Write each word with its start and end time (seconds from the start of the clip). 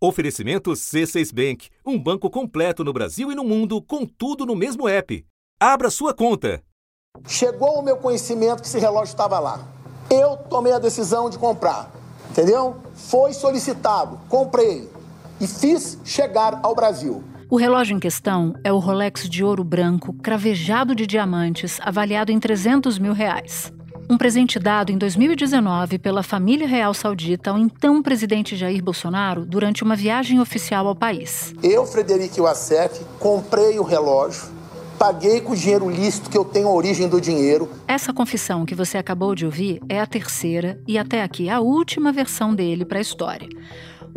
Oferecimento 0.00 0.70
C6 0.70 1.34
Bank, 1.34 1.70
um 1.84 1.98
banco 1.98 2.30
completo 2.30 2.84
no 2.84 2.92
Brasil 2.92 3.32
e 3.32 3.34
no 3.34 3.42
mundo, 3.42 3.82
com 3.82 4.06
tudo 4.06 4.46
no 4.46 4.54
mesmo 4.54 4.88
app. 4.88 5.26
Abra 5.58 5.90
sua 5.90 6.14
conta. 6.14 6.62
Chegou 7.26 7.78
ao 7.78 7.82
meu 7.82 7.96
conhecimento 7.96 8.62
que 8.62 8.68
esse 8.68 8.78
relógio 8.78 9.10
estava 9.10 9.40
lá. 9.40 9.66
Eu 10.08 10.36
tomei 10.36 10.72
a 10.72 10.78
decisão 10.78 11.28
de 11.28 11.36
comprar. 11.36 11.92
Entendeu? 12.30 12.76
Foi 12.94 13.32
solicitado, 13.32 14.20
comprei 14.28 14.88
e 15.40 15.48
fiz 15.48 15.98
chegar 16.04 16.60
ao 16.62 16.76
Brasil. 16.76 17.24
O 17.50 17.56
relógio 17.56 17.96
em 17.96 18.00
questão 18.00 18.54
é 18.62 18.72
o 18.72 18.78
Rolex 18.78 19.28
de 19.28 19.42
ouro 19.42 19.64
branco, 19.64 20.12
cravejado 20.22 20.94
de 20.94 21.08
diamantes, 21.08 21.80
avaliado 21.82 22.30
em 22.30 22.38
300 22.38 23.00
mil 23.00 23.12
reais. 23.12 23.72
Um 24.10 24.16
presente 24.16 24.58
dado 24.58 24.90
em 24.90 24.96
2019 24.96 25.98
pela 25.98 26.22
família 26.22 26.66
real 26.66 26.94
saudita 26.94 27.50
ao 27.50 27.58
então 27.58 28.02
presidente 28.02 28.56
Jair 28.56 28.82
Bolsonaro 28.82 29.44
durante 29.44 29.82
uma 29.82 29.94
viagem 29.94 30.40
oficial 30.40 30.86
ao 30.86 30.96
país. 30.96 31.54
Eu, 31.62 31.84
Frederico 31.84 32.40
Wassef, 32.40 33.04
comprei 33.18 33.78
o 33.78 33.82
relógio, 33.82 34.44
paguei 34.98 35.42
com 35.42 35.52
o 35.52 35.56
dinheiro 35.56 35.90
lícito 35.90 36.30
que 36.30 36.38
eu 36.38 36.44
tenho 36.44 36.68
a 36.68 36.72
origem 36.72 37.06
do 37.06 37.20
dinheiro. 37.20 37.68
Essa 37.86 38.10
confissão 38.10 38.64
que 38.64 38.74
você 38.74 38.96
acabou 38.96 39.34
de 39.34 39.44
ouvir 39.44 39.78
é 39.90 40.00
a 40.00 40.06
terceira 40.06 40.80
e 40.88 40.96
até 40.96 41.22
aqui 41.22 41.50
a 41.50 41.60
última 41.60 42.10
versão 42.10 42.54
dele 42.54 42.86
para 42.86 42.96
a 42.96 43.02
história. 43.02 43.48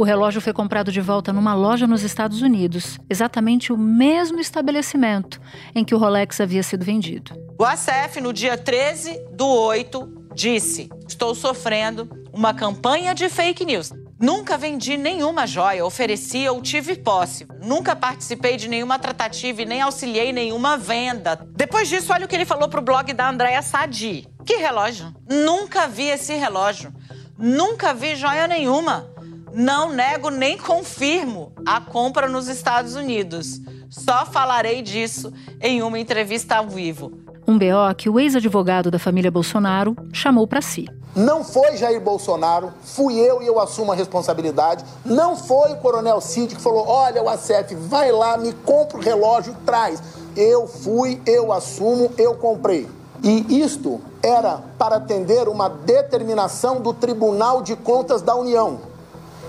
O 0.02 0.04
relógio 0.04 0.42
foi 0.42 0.52
comprado 0.52 0.92
de 0.92 1.00
volta 1.00 1.32
numa 1.32 1.54
loja 1.54 1.86
nos 1.86 2.02
Estados 2.02 2.42
Unidos, 2.42 2.98
exatamente 3.08 3.72
o 3.72 3.78
mesmo 3.78 4.40
estabelecimento 4.40 5.40
em 5.76 5.86
que 5.86 5.94
o 5.94 5.98
Rolex 6.00 6.42
havia 6.42 6.64
sido 6.64 6.84
vendido. 6.84 7.32
O 7.56 7.64
ACF, 7.64 8.20
no 8.20 8.34
dia 8.34 8.58
13 8.58 9.28
do 9.32 9.46
8, 9.46 10.32
disse: 10.34 10.90
Estou 11.08 11.36
sofrendo 11.36 12.10
uma 12.34 12.52
campanha 12.52 13.14
de 13.14 13.30
fake 13.30 13.64
news. 13.64 13.94
Nunca 14.20 14.58
vendi 14.58 14.98
nenhuma 14.98 15.46
joia, 15.46 15.86
ofereci 15.86 16.50
ou 16.50 16.64
tive 16.64 16.96
posse. 16.96 17.46
Nunca 17.64 17.96
participei 17.96 18.58
de 18.58 18.68
nenhuma 18.68 18.98
tratativa 18.98 19.62
e 19.62 19.66
nem 19.66 19.82
auxiliei 19.82 20.34
nenhuma 20.34 20.78
venda. 20.78 21.48
Depois 21.56 21.88
disso, 21.88 22.12
olha 22.12 22.26
o 22.26 22.28
que 22.28 22.34
ele 22.34 22.44
falou 22.44 22.68
pro 22.68 22.82
blog 22.82 23.14
da 23.14 23.30
Andréa 23.30 23.62
Sadi. 23.62 24.28
Que 24.44 24.56
relógio? 24.56 25.14
Nunca 25.30 25.88
vi 25.88 26.06
esse 26.06 26.34
relógio. 26.34 26.92
Nunca 27.38 27.94
vi 27.94 28.16
joia 28.16 28.48
nenhuma. 28.48 29.12
Não 29.54 29.92
nego 29.92 30.30
nem 30.30 30.58
confirmo 30.58 31.52
a 31.66 31.82
compra 31.82 32.28
nos 32.28 32.48
Estados 32.48 32.96
Unidos. 32.96 33.60
Só 33.90 34.26
falarei 34.26 34.82
disso 34.82 35.34
em 35.60 35.82
uma 35.82 36.00
entrevista 36.00 36.56
ao 36.56 36.68
vivo. 36.68 37.12
Um 37.48 37.58
BO 37.58 37.94
que 37.98 38.10
o 38.10 38.20
ex-advogado 38.20 38.90
da 38.90 38.98
família 38.98 39.30
Bolsonaro 39.30 39.96
chamou 40.14 40.48
para 40.48 40.62
si. 40.62 40.88
Não 41.14 41.44
foi 41.44 41.76
Jair 41.76 42.00
Bolsonaro, 42.00 42.72
fui 42.84 43.20
eu 43.20 43.42
e 43.42 43.48
eu 43.48 43.60
assumo 43.60 43.92
a 43.92 43.96
responsabilidade. 43.96 44.86
Não 45.04 45.36
foi 45.36 45.74
o 45.74 45.78
Coronel 45.78 46.22
Cid 46.22 46.56
que 46.56 46.62
falou: 46.62 46.88
olha, 46.88 47.22
o 47.22 47.28
ACF, 47.28 47.76
vai 47.76 48.12
lá, 48.12 48.38
me 48.38 48.54
compra 48.54 48.98
o 48.98 49.02
relógio, 49.02 49.54
traz. 49.66 50.02
Eu 50.38 50.66
fui, 50.68 51.22
eu 51.26 51.52
assumo, 51.52 52.12
eu 52.18 52.36
comprei. 52.36 52.88
E 53.22 53.60
isto 53.60 54.00
era 54.24 54.64
para 54.78 54.96
atender 54.96 55.50
uma 55.50 55.68
determinação 55.68 56.80
do 56.80 56.94
Tribunal 56.94 57.62
de 57.62 57.76
Contas 57.76 58.22
da 58.22 58.34
União. 58.36 58.91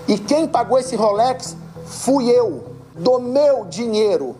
E 0.07 0.17
quem 0.17 0.47
pagou 0.47 0.77
esse 0.77 0.95
Rolex 0.95 1.55
fui 1.85 2.29
eu, 2.29 2.75
do 2.95 3.19
meu 3.19 3.65
dinheiro. 3.65 4.35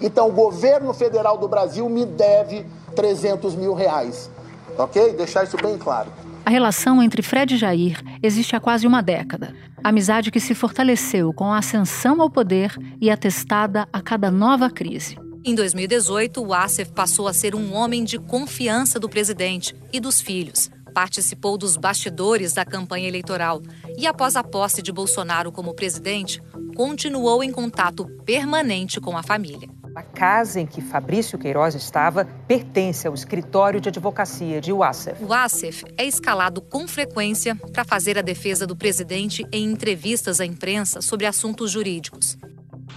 Então 0.00 0.28
o 0.28 0.32
governo 0.32 0.92
federal 0.94 1.36
do 1.38 1.48
Brasil 1.48 1.88
me 1.88 2.06
deve 2.06 2.64
300 2.94 3.54
mil 3.54 3.74
reais. 3.74 4.30
Ok? 4.76 5.12
Deixar 5.14 5.44
isso 5.44 5.56
bem 5.56 5.76
claro. 5.76 6.10
A 6.46 6.50
relação 6.50 7.02
entre 7.02 7.20
Fred 7.20 7.54
e 7.54 7.58
Jair 7.58 8.00
existe 8.22 8.54
há 8.54 8.60
quase 8.60 8.86
uma 8.86 9.02
década. 9.02 9.54
Amizade 9.82 10.30
que 10.30 10.40
se 10.40 10.54
fortaleceu 10.54 11.32
com 11.32 11.52
a 11.52 11.58
ascensão 11.58 12.22
ao 12.22 12.30
poder 12.30 12.74
e 13.00 13.10
atestada 13.10 13.88
a 13.92 14.00
cada 14.00 14.30
nova 14.30 14.70
crise. 14.70 15.18
Em 15.44 15.54
2018, 15.54 16.42
o 16.42 16.54
Assef 16.54 16.92
passou 16.92 17.28
a 17.28 17.32
ser 17.32 17.54
um 17.54 17.74
homem 17.74 18.04
de 18.04 18.18
confiança 18.18 18.98
do 18.98 19.08
presidente 19.08 19.74
e 19.92 20.00
dos 20.00 20.20
filhos 20.20 20.70
participou 20.98 21.56
dos 21.56 21.76
bastidores 21.76 22.54
da 22.54 22.64
campanha 22.64 23.06
eleitoral 23.06 23.62
e, 23.96 24.04
após 24.04 24.34
a 24.34 24.42
posse 24.42 24.82
de 24.82 24.90
Bolsonaro 24.90 25.52
como 25.52 25.72
presidente, 25.72 26.42
continuou 26.74 27.44
em 27.44 27.52
contato 27.52 28.04
permanente 28.26 29.00
com 29.00 29.16
a 29.16 29.22
família. 29.22 29.68
A 29.94 30.02
casa 30.02 30.58
em 30.58 30.66
que 30.66 30.80
Fabrício 30.80 31.38
Queiroz 31.38 31.76
estava 31.76 32.24
pertence 32.48 33.06
ao 33.06 33.14
escritório 33.14 33.80
de 33.80 33.88
advocacia 33.90 34.60
de 34.60 34.72
Wassef. 34.72 35.22
O 35.22 35.28
Wassef 35.28 35.84
é 35.96 36.04
escalado 36.04 36.60
com 36.60 36.88
frequência 36.88 37.54
para 37.54 37.84
fazer 37.84 38.18
a 38.18 38.22
defesa 38.22 38.66
do 38.66 38.74
presidente 38.74 39.46
em 39.52 39.70
entrevistas 39.70 40.40
à 40.40 40.44
imprensa 40.44 41.00
sobre 41.00 41.26
assuntos 41.26 41.70
jurídicos. 41.70 42.36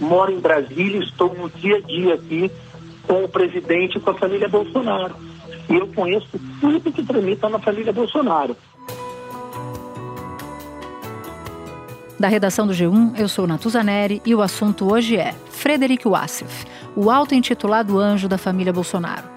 Moro 0.00 0.32
em 0.32 0.40
Brasília, 0.40 1.04
estou 1.04 1.32
no 1.32 1.48
dia 1.48 1.76
a 1.76 1.80
dia 1.80 2.14
aqui 2.14 2.50
com 3.06 3.22
o 3.22 3.28
presidente 3.28 3.98
e 3.98 4.00
com 4.00 4.10
a 4.10 4.14
família 4.18 4.48
Bolsonaro. 4.48 5.14
E 5.68 5.74
eu 5.74 5.86
conheço 5.88 6.28
tudo 6.60 6.92
que 6.92 7.02
tramita 7.02 7.48
na 7.48 7.58
família 7.58 7.92
Bolsonaro. 7.92 8.56
Da 12.18 12.28
redação 12.28 12.66
do 12.66 12.72
G1, 12.72 13.18
eu 13.18 13.28
sou 13.28 13.48
Natuza 13.48 13.82
Neri 13.82 14.22
e 14.24 14.32
o 14.32 14.42
assunto 14.42 14.92
hoje 14.92 15.16
é 15.16 15.34
Frederic 15.50 16.06
Wassef, 16.06 16.66
o 16.94 17.10
auto-intitulado 17.10 17.98
anjo 17.98 18.28
da 18.28 18.38
família 18.38 18.72
Bolsonaro. 18.72 19.28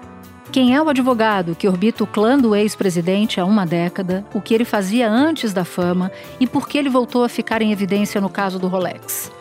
Quem 0.52 0.74
é 0.74 0.80
o 0.80 0.88
advogado 0.88 1.56
que 1.56 1.68
orbita 1.68 2.04
o 2.04 2.06
clã 2.06 2.38
do 2.38 2.54
ex-presidente 2.54 3.40
há 3.40 3.44
uma 3.44 3.66
década, 3.66 4.24
o 4.32 4.40
que 4.40 4.54
ele 4.54 4.64
fazia 4.64 5.10
antes 5.10 5.52
da 5.52 5.64
fama 5.64 6.12
e 6.38 6.46
por 6.46 6.68
que 6.68 6.78
ele 6.78 6.88
voltou 6.88 7.24
a 7.24 7.28
ficar 7.28 7.60
em 7.60 7.72
evidência 7.72 8.20
no 8.20 8.28
caso 8.28 8.58
do 8.58 8.68
Rolex. 8.68 9.32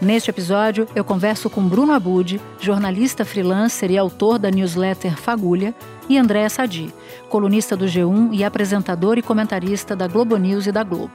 Neste 0.00 0.30
episódio, 0.30 0.88
eu 0.94 1.04
converso 1.04 1.50
com 1.50 1.68
Bruno 1.68 1.92
Abud, 1.92 2.40
jornalista 2.58 3.22
freelancer 3.22 3.90
e 3.90 3.98
autor 3.98 4.38
da 4.38 4.50
newsletter 4.50 5.14
Fagulha, 5.14 5.74
e 6.08 6.16
Andréa 6.16 6.48
Sadi, 6.48 6.92
colunista 7.28 7.76
do 7.76 7.84
G1 7.84 8.30
e 8.32 8.42
apresentador 8.42 9.18
e 9.18 9.22
comentarista 9.22 9.94
da 9.94 10.08
Globo 10.08 10.38
News 10.38 10.66
e 10.66 10.72
da 10.72 10.82
Globo. 10.82 11.12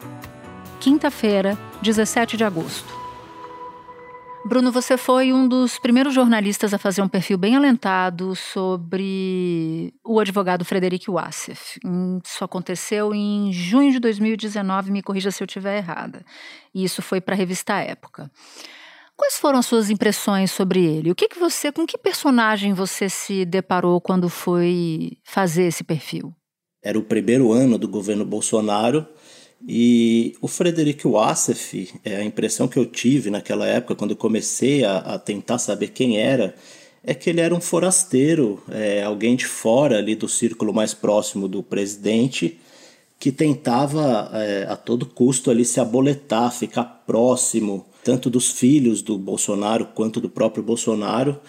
Quinta-feira, 0.79 1.57
17 1.81 2.37
de 2.37 2.43
agosto. 2.43 3.04
Bruno, 4.47 4.71
você 4.71 4.95
foi 4.95 5.33
um 5.33 5.47
dos 5.47 5.79
primeiros 5.79 6.13
jornalistas 6.13 6.71
a 6.71 6.77
fazer 6.77 7.01
um 7.01 7.07
perfil 7.07 7.35
bem 7.35 7.55
alentado 7.55 8.35
sobre 8.35 9.91
o 10.05 10.19
advogado 10.19 10.63
Frederic 10.63 11.09
Wassef. 11.09 11.79
Isso 12.23 12.43
aconteceu 12.43 13.11
em 13.11 13.51
junho 13.51 13.91
de 13.91 13.99
2019, 13.99 14.91
me 14.91 15.01
corrija 15.01 15.31
se 15.31 15.41
eu 15.41 15.47
estiver 15.47 15.77
errada. 15.77 16.23
E 16.75 16.83
isso 16.83 17.01
foi 17.01 17.19
para 17.19 17.33
a 17.33 17.37
revista 17.37 17.73
Época. 17.79 18.29
Quais 19.17 19.39
foram 19.39 19.57
as 19.57 19.65
suas 19.65 19.89
impressões 19.89 20.51
sobre 20.51 20.85
ele? 20.85 21.09
O 21.09 21.15
que, 21.15 21.27
que 21.27 21.39
você, 21.39 21.71
com 21.71 21.83
que 21.83 21.97
personagem 21.97 22.71
você 22.71 23.09
se 23.09 23.45
deparou 23.45 23.99
quando 23.99 24.29
foi 24.29 25.17
fazer 25.23 25.63
esse 25.63 25.83
perfil? 25.83 26.31
Era 26.83 26.99
o 26.99 27.03
primeiro 27.03 27.51
ano 27.51 27.79
do 27.79 27.87
governo 27.87 28.23
Bolsonaro 28.23 29.07
e 29.67 30.35
o 30.41 30.47
Frederic 30.47 31.07
Wassef, 31.07 31.91
é 32.03 32.17
a 32.17 32.23
impressão 32.23 32.67
que 32.67 32.77
eu 32.77 32.85
tive 32.85 33.31
naquela 33.31 33.65
época, 33.65 33.95
quando 33.95 34.15
comecei 34.15 34.83
a, 34.83 34.97
a 34.97 35.19
tentar 35.19 35.57
saber 35.57 35.87
quem 35.87 36.19
era, 36.19 36.53
é 37.03 37.15
que 37.15 37.29
ele 37.31 37.41
era 37.41 37.53
um 37.53 37.61
forasteiro, 37.61 38.61
é, 38.69 39.03
alguém 39.03 39.35
de 39.35 39.47
fora 39.47 39.97
ali 39.97 40.15
do 40.15 40.29
círculo 40.29 40.71
mais 40.71 40.93
próximo 40.93 41.47
do 41.47 41.63
presidente, 41.63 42.59
que 43.19 43.31
tentava 43.31 44.29
é, 44.33 44.67
a 44.69 44.75
todo 44.75 45.05
custo 45.05 45.49
ali 45.49 45.65
se 45.65 45.79
aboletar, 45.79 46.51
ficar 46.51 46.83
próximo 47.07 47.85
tanto 48.03 48.29
dos 48.29 48.51
filhos 48.51 49.01
do 49.01 49.17
Bolsonaro 49.17 49.87
quanto 49.95 50.21
do 50.21 50.29
próprio 50.29 50.63
Bolsonaro, 50.63 51.39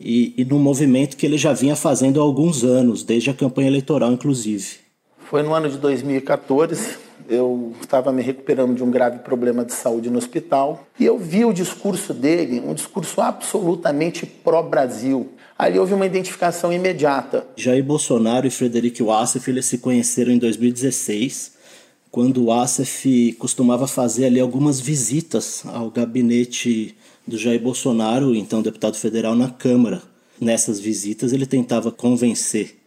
e, 0.00 0.32
e 0.38 0.44
no 0.44 0.58
movimento 0.58 1.18
que 1.18 1.26
ele 1.26 1.36
já 1.36 1.52
vinha 1.52 1.76
fazendo 1.76 2.18
há 2.18 2.22
alguns 2.22 2.64
anos, 2.64 3.02
desde 3.02 3.28
a 3.28 3.34
campanha 3.34 3.68
eleitoral, 3.68 4.10
inclusive. 4.10 4.76
Foi 5.18 5.42
no 5.42 5.52
ano 5.52 5.68
de 5.68 5.76
2014, 5.76 7.07
eu 7.28 7.72
estava 7.80 8.10
me 8.12 8.22
recuperando 8.22 8.74
de 8.74 8.82
um 8.82 8.90
grave 8.90 9.18
problema 9.18 9.64
de 9.64 9.72
saúde 9.72 10.08
no 10.08 10.18
hospital 10.18 10.86
e 10.98 11.04
eu 11.04 11.18
vi 11.18 11.44
o 11.44 11.52
discurso 11.52 12.14
dele, 12.14 12.60
um 12.60 12.74
discurso 12.74 13.20
absolutamente 13.20 14.24
pró-Brasil. 14.24 15.28
Ali 15.58 15.78
houve 15.78 15.92
uma 15.92 16.06
identificação 16.06 16.72
imediata. 16.72 17.46
Jair 17.56 17.84
Bolsonaro 17.84 18.46
e 18.46 18.50
Frederico 18.50 19.04
Wassef 19.04 19.50
eles 19.50 19.66
se 19.66 19.78
conheceram 19.78 20.32
em 20.32 20.38
2016 20.38 21.58
quando 22.10 22.44
o 22.44 22.52
Assef 22.52 23.32
costumava 23.38 23.86
fazer 23.86 24.26
ali 24.26 24.40
algumas 24.40 24.80
visitas 24.80 25.62
ao 25.66 25.90
gabinete 25.90 26.96
do 27.26 27.36
Jair 27.36 27.60
Bolsonaro, 27.60 28.34
então 28.34 28.62
deputado 28.62 28.96
federal, 28.96 29.34
na 29.34 29.50
Câmara. 29.50 30.02
Nessas 30.40 30.80
visitas, 30.80 31.32
ele 31.32 31.46
tentava 31.46 31.90
convencer 31.90 32.78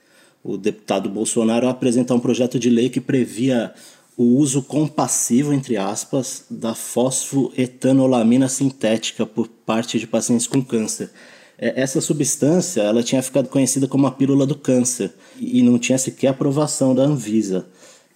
o 0.43 0.57
deputado 0.57 1.09
Bolsonaro 1.09 1.67
a 1.67 1.71
apresentar 1.71 2.15
um 2.15 2.19
projeto 2.19 2.57
de 2.57 2.69
lei 2.69 2.89
que 2.89 2.99
previa 2.99 3.73
o 4.21 4.37
uso 4.37 4.61
compassivo, 4.61 5.51
entre 5.51 5.77
aspas, 5.77 6.45
da 6.47 6.75
fosfoetanolamina 6.75 8.47
sintética 8.47 9.25
por 9.25 9.47
parte 9.47 9.97
de 9.97 10.05
pacientes 10.05 10.45
com 10.45 10.63
câncer. 10.63 11.09
É, 11.57 11.81
essa 11.81 11.99
substância 11.99 12.81
ela 12.81 13.01
tinha 13.01 13.23
ficado 13.23 13.49
conhecida 13.49 13.87
como 13.87 14.05
a 14.05 14.11
pílula 14.11 14.45
do 14.45 14.55
câncer 14.55 15.11
e 15.39 15.63
não 15.63 15.79
tinha 15.79 15.97
sequer 15.97 16.27
aprovação 16.27 16.93
da 16.93 17.01
Anvisa. 17.01 17.67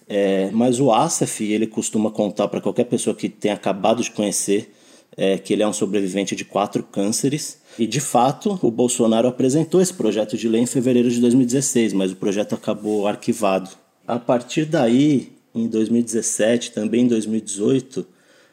É, 0.08 0.48
mas 0.52 0.78
o 0.78 0.92
Asaf, 0.92 1.42
ele 1.42 1.66
costuma 1.66 2.08
contar 2.12 2.46
para 2.46 2.60
qualquer 2.60 2.84
pessoa 2.84 3.16
que 3.16 3.28
tenha 3.28 3.54
acabado 3.54 4.00
de 4.00 4.12
conhecer 4.12 4.72
é, 5.16 5.36
que 5.38 5.52
ele 5.52 5.64
é 5.64 5.68
um 5.68 5.72
sobrevivente 5.72 6.36
de 6.36 6.44
quatro 6.44 6.84
cânceres. 6.84 7.58
E, 7.76 7.84
de 7.84 8.00
fato, 8.00 8.60
o 8.62 8.70
Bolsonaro 8.70 9.26
apresentou 9.26 9.80
esse 9.80 9.92
projeto 9.92 10.36
de 10.36 10.48
lei 10.48 10.60
em 10.60 10.66
fevereiro 10.66 11.10
de 11.10 11.20
2016, 11.20 11.92
mas 11.92 12.12
o 12.12 12.16
projeto 12.16 12.54
acabou 12.54 13.08
arquivado. 13.08 13.70
A 14.06 14.20
partir 14.20 14.66
daí, 14.66 15.35
em 15.56 15.68
2017, 15.68 16.72
também 16.72 17.04
em 17.04 17.08
2018, 17.08 18.06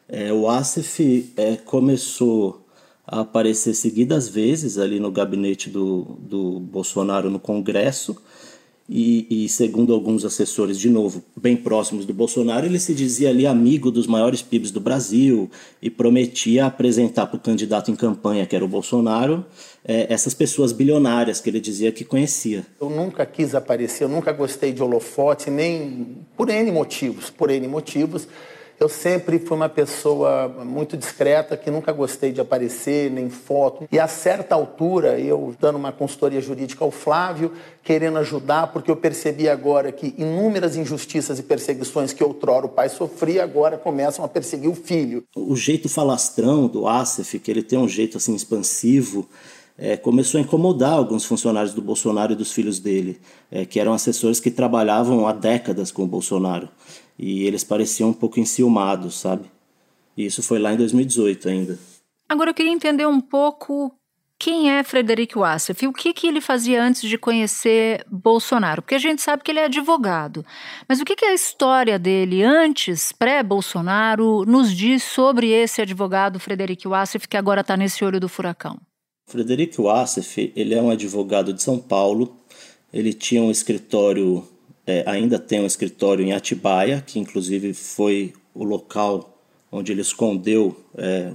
é, 0.08 0.32
o 0.32 0.50
ASEF 0.50 1.32
é, 1.36 1.56
começou 1.58 2.66
a 3.06 3.22
aparecer 3.22 3.74
seguidas 3.74 4.30
vezes 4.30 4.78
ali 4.78 5.00
no 5.00 5.12
gabinete 5.12 5.70
do, 5.70 6.18
do 6.20 6.60
Bolsonaro 6.60 7.30
no 7.30 7.40
Congresso 7.40 8.16
e, 8.88 9.46
e, 9.46 9.50
segundo 9.50 9.94
alguns 9.94 10.26
assessores, 10.26 10.78
de 10.78 10.90
novo, 10.90 11.24
bem 11.38 11.56
próximos 11.56 12.06
do 12.06 12.14
Bolsonaro, 12.14 12.66
ele 12.66 12.80
se 12.80 12.94
dizia 12.94 13.30
ali 13.30 13.48
amigo 13.48 13.90
dos 13.90 14.06
maiores 14.06 14.42
PIBs 14.42 14.72
do 14.72 14.82
Brasil 14.82 15.50
e 15.82 15.90
prometia 15.90 16.66
apresentar 16.66 17.28
para 17.28 17.38
o 17.38 17.40
candidato 17.40 17.90
em 17.90 17.96
campanha, 17.96 18.46
que 18.46 18.54
era 18.54 18.64
o 18.64 18.68
Bolsonaro, 18.68 19.46
é, 19.86 20.12
essas 20.14 20.34
pessoas 20.34 20.74
bilionárias 20.74 21.40
que 21.40 21.50
ele 21.50 21.62
dizia 21.62 21.94
que 21.94 22.04
conhecia. 22.04 22.66
Eu 22.80 22.90
nunca 22.90 23.26
quis 23.26 23.56
aparecer, 23.56 24.04
eu 24.04 24.10
nunca 24.10 24.34
gostei 24.34 24.74
de 24.74 24.84
holofote, 24.84 25.50
nem 25.50 26.18
por 26.36 26.50
N 26.50 26.70
motivos, 26.72 27.30
por 27.30 27.50
N 27.50 27.66
motivos. 27.70 28.28
Eu 28.80 28.90
sempre 28.90 29.40
fui 29.40 29.56
uma 29.56 29.70
pessoa 29.70 30.48
muito 30.66 30.98
discreta, 30.98 31.56
que 31.56 31.72
nunca 31.72 31.92
gostei 31.92 32.32
de 32.32 32.42
aparecer, 32.42 33.10
nem 33.12 33.30
foto. 33.30 33.88
E 33.92 34.00
a 34.00 34.08
certa 34.08 34.56
altura, 34.56 35.20
eu 35.20 35.56
dando 35.60 35.78
uma 35.78 35.92
consultoria 35.92 36.42
jurídica 36.42 36.84
ao 36.84 36.92
Flávio, 36.92 37.52
querendo 37.84 38.18
ajudar, 38.18 38.68
porque 38.68 38.90
eu 38.90 38.96
percebi 38.96 39.48
agora 39.48 39.92
que 39.92 40.14
inúmeras 40.18 40.76
injustiças 40.76 41.40
e 41.40 41.44
perseguições 41.44 42.14
que 42.14 42.24
outrora 42.24 42.66
o 42.66 42.70
pai 42.70 42.90
sofria, 42.90 43.44
agora 43.44 43.78
começam 43.78 44.24
a 44.24 44.28
perseguir 44.28 44.70
o 44.70 44.76
filho. 44.76 45.24
O 45.36 45.56
jeito 45.56 45.88
falastrão 45.88 46.68
do 46.68 46.88
Asif, 46.88 47.40
que 47.40 47.52
ele 47.52 47.64
tem 47.64 47.78
um 47.78 47.88
jeito 47.88 48.18
assim 48.18 48.36
expansivo, 48.36 49.28
é, 49.78 49.98
começou 49.98 50.40
a 50.40 50.42
incomodar 50.42 50.94
alguns 50.94 51.26
funcionários 51.26 51.74
do 51.74 51.82
Bolsonaro 51.82 52.34
e 52.34 52.36
dos 52.36 52.52
filhos 52.52 52.80
dele, 52.80 53.20
é, 53.52 53.66
que 53.66 53.80
eram 53.80 53.94
assessores 53.94 54.40
que 54.40 54.52
trabalhavam 54.52 55.28
há 55.28 55.34
décadas 55.34 55.92
com 55.92 56.04
o 56.04 56.08
Bolsonaro 56.08 56.70
e 57.18 57.44
eles 57.44 57.64
pareciam 57.64 58.10
um 58.10 58.14
pouco 58.14 58.40
enciumados, 58.40 59.16
sabe? 59.16 59.50
E 60.16 60.26
isso 60.26 60.44
foi 60.44 60.60
lá 60.60 60.74
em 60.74 60.78
2018 60.78 61.50
ainda. 61.50 61.80
Agora 62.28 62.50
eu 62.50 62.54
queria 62.54 62.72
entender 62.72 63.08
um 63.08 63.20
pouco 63.20 63.92
quem 64.40 64.72
é 64.72 64.84
Frederico 64.84 65.40
Wassef 65.40 65.84
e 65.84 65.88
o 65.88 65.94
que, 65.94 66.14
que 66.14 66.28
ele 66.28 66.42
fazia 66.42 66.84
antes 66.84 67.04
de 67.04 67.18
conhecer 67.18 68.06
Bolsonaro, 68.10 68.82
porque 68.82 68.96
a 68.96 69.00
gente 69.00 69.22
sabe 69.22 69.44
que 69.44 69.52
ele 69.52 69.60
é 69.60 69.66
advogado. 69.66 70.46
Mas 70.88 71.00
o 71.00 71.06
que, 71.06 71.16
que 71.16 71.26
a 71.26 71.34
história 71.34 71.98
dele 71.98 72.44
antes, 72.44 73.12
pré-Bolsonaro, 73.12 74.44
nos 74.46 74.76
diz 74.76 75.04
sobre 75.04 75.50
esse 75.50 75.82
advogado 75.82 76.40
Frederico 76.40 76.90
Wassef 76.90 77.28
que 77.28 77.38
agora 77.38 77.62
está 77.62 77.78
nesse 77.78 78.04
olho 78.04 78.20
do 78.20 78.28
furacão? 78.28 78.78
Frederico 79.26 79.84
Wassef, 79.84 80.52
ele 80.56 80.74
é 80.74 80.82
um 80.82 80.90
advogado 80.90 81.54
de 81.54 81.62
São 81.62 81.80
Paulo. 81.80 82.36
Ele 82.92 83.14
tinha 83.14 83.42
um 83.42 83.50
escritório 83.50 84.48
é, 84.86 85.04
ainda 85.08 85.40
tem 85.40 85.62
um 85.62 85.66
escritório 85.66 86.26
em 86.26 86.34
Atibaia, 86.34 87.02
que 87.06 87.20
inclusive 87.20 87.74
foi 87.74 88.34
o 88.54 88.64
local 88.64 89.42
onde 89.72 89.92
ele 89.92 90.02
escondeu 90.02 90.78
é, 90.98 91.32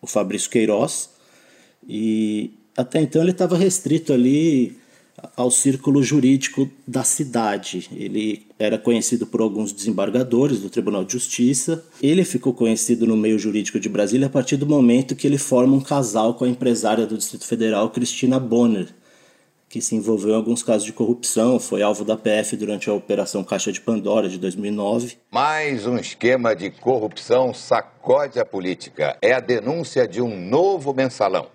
o 0.00 0.06
Fabrício 0.06 0.50
Queiroz. 0.50 1.10
E 1.86 2.52
até 2.76 3.00
então 3.00 3.20
ele 3.20 3.32
estava 3.32 3.56
restrito 3.56 4.12
ali 4.12 4.78
ao 5.36 5.50
círculo 5.50 6.02
jurídico 6.02 6.68
da 6.86 7.04
cidade. 7.04 7.88
Ele 7.92 8.46
era 8.58 8.78
conhecido 8.78 9.26
por 9.26 9.40
alguns 9.40 9.72
desembargadores 9.72 10.60
do 10.60 10.70
Tribunal 10.70 11.04
de 11.04 11.12
Justiça. 11.12 11.84
Ele 12.02 12.24
ficou 12.24 12.52
conhecido 12.52 13.06
no 13.06 13.16
meio 13.16 13.38
jurídico 13.38 13.78
de 13.78 13.88
Brasília 13.88 14.26
a 14.26 14.30
partir 14.30 14.56
do 14.56 14.66
momento 14.66 15.16
que 15.16 15.26
ele 15.26 15.38
forma 15.38 15.76
um 15.76 15.80
casal 15.80 16.34
com 16.34 16.44
a 16.44 16.48
empresária 16.48 17.06
do 17.06 17.16
Distrito 17.16 17.46
Federal, 17.46 17.90
Cristina 17.90 18.38
Bonner, 18.38 18.88
que 19.68 19.80
se 19.80 19.94
envolveu 19.94 20.30
em 20.30 20.36
alguns 20.36 20.62
casos 20.62 20.84
de 20.84 20.92
corrupção, 20.92 21.58
foi 21.58 21.82
alvo 21.82 22.04
da 22.04 22.16
PF 22.16 22.56
durante 22.56 22.90
a 22.90 22.92
Operação 22.92 23.42
Caixa 23.42 23.72
de 23.72 23.80
Pandora 23.80 24.28
de 24.28 24.38
2009. 24.38 25.16
Mais 25.30 25.86
um 25.86 25.96
esquema 25.96 26.54
de 26.54 26.70
corrupção 26.70 27.54
sacode 27.54 28.38
a 28.38 28.44
política. 28.44 29.16
É 29.22 29.32
a 29.32 29.40
denúncia 29.40 30.06
de 30.06 30.20
um 30.20 30.38
novo 30.38 30.92
mensalão. 30.92 31.46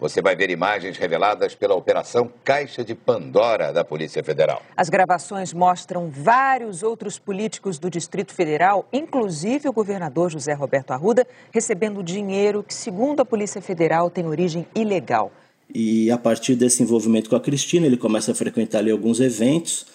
Você 0.00 0.20
vai 0.20 0.34
ver 0.34 0.50
imagens 0.50 0.98
reveladas 0.98 1.54
pela 1.54 1.74
Operação 1.74 2.30
Caixa 2.44 2.84
de 2.84 2.94
Pandora 2.94 3.72
da 3.72 3.84
Polícia 3.84 4.22
Federal. 4.22 4.60
As 4.76 4.88
gravações 4.88 5.52
mostram 5.52 6.10
vários 6.10 6.82
outros 6.82 7.18
políticos 7.18 7.78
do 7.78 7.88
Distrito 7.88 8.34
Federal, 8.34 8.88
inclusive 8.92 9.68
o 9.68 9.72
governador 9.72 10.30
José 10.30 10.52
Roberto 10.52 10.90
Arruda, 10.90 11.26
recebendo 11.52 12.02
dinheiro 12.02 12.62
que, 12.62 12.74
segundo 12.74 13.20
a 13.20 13.24
Polícia 13.24 13.62
Federal, 13.62 14.10
tem 14.10 14.26
origem 14.26 14.66
ilegal. 14.74 15.32
E 15.72 16.10
a 16.10 16.18
partir 16.18 16.54
desse 16.54 16.82
envolvimento 16.82 17.30
com 17.30 17.36
a 17.36 17.40
Cristina, 17.40 17.86
ele 17.86 17.96
começa 17.96 18.32
a 18.32 18.34
frequentar 18.34 18.78
ali 18.78 18.90
alguns 18.90 19.20
eventos, 19.20 19.86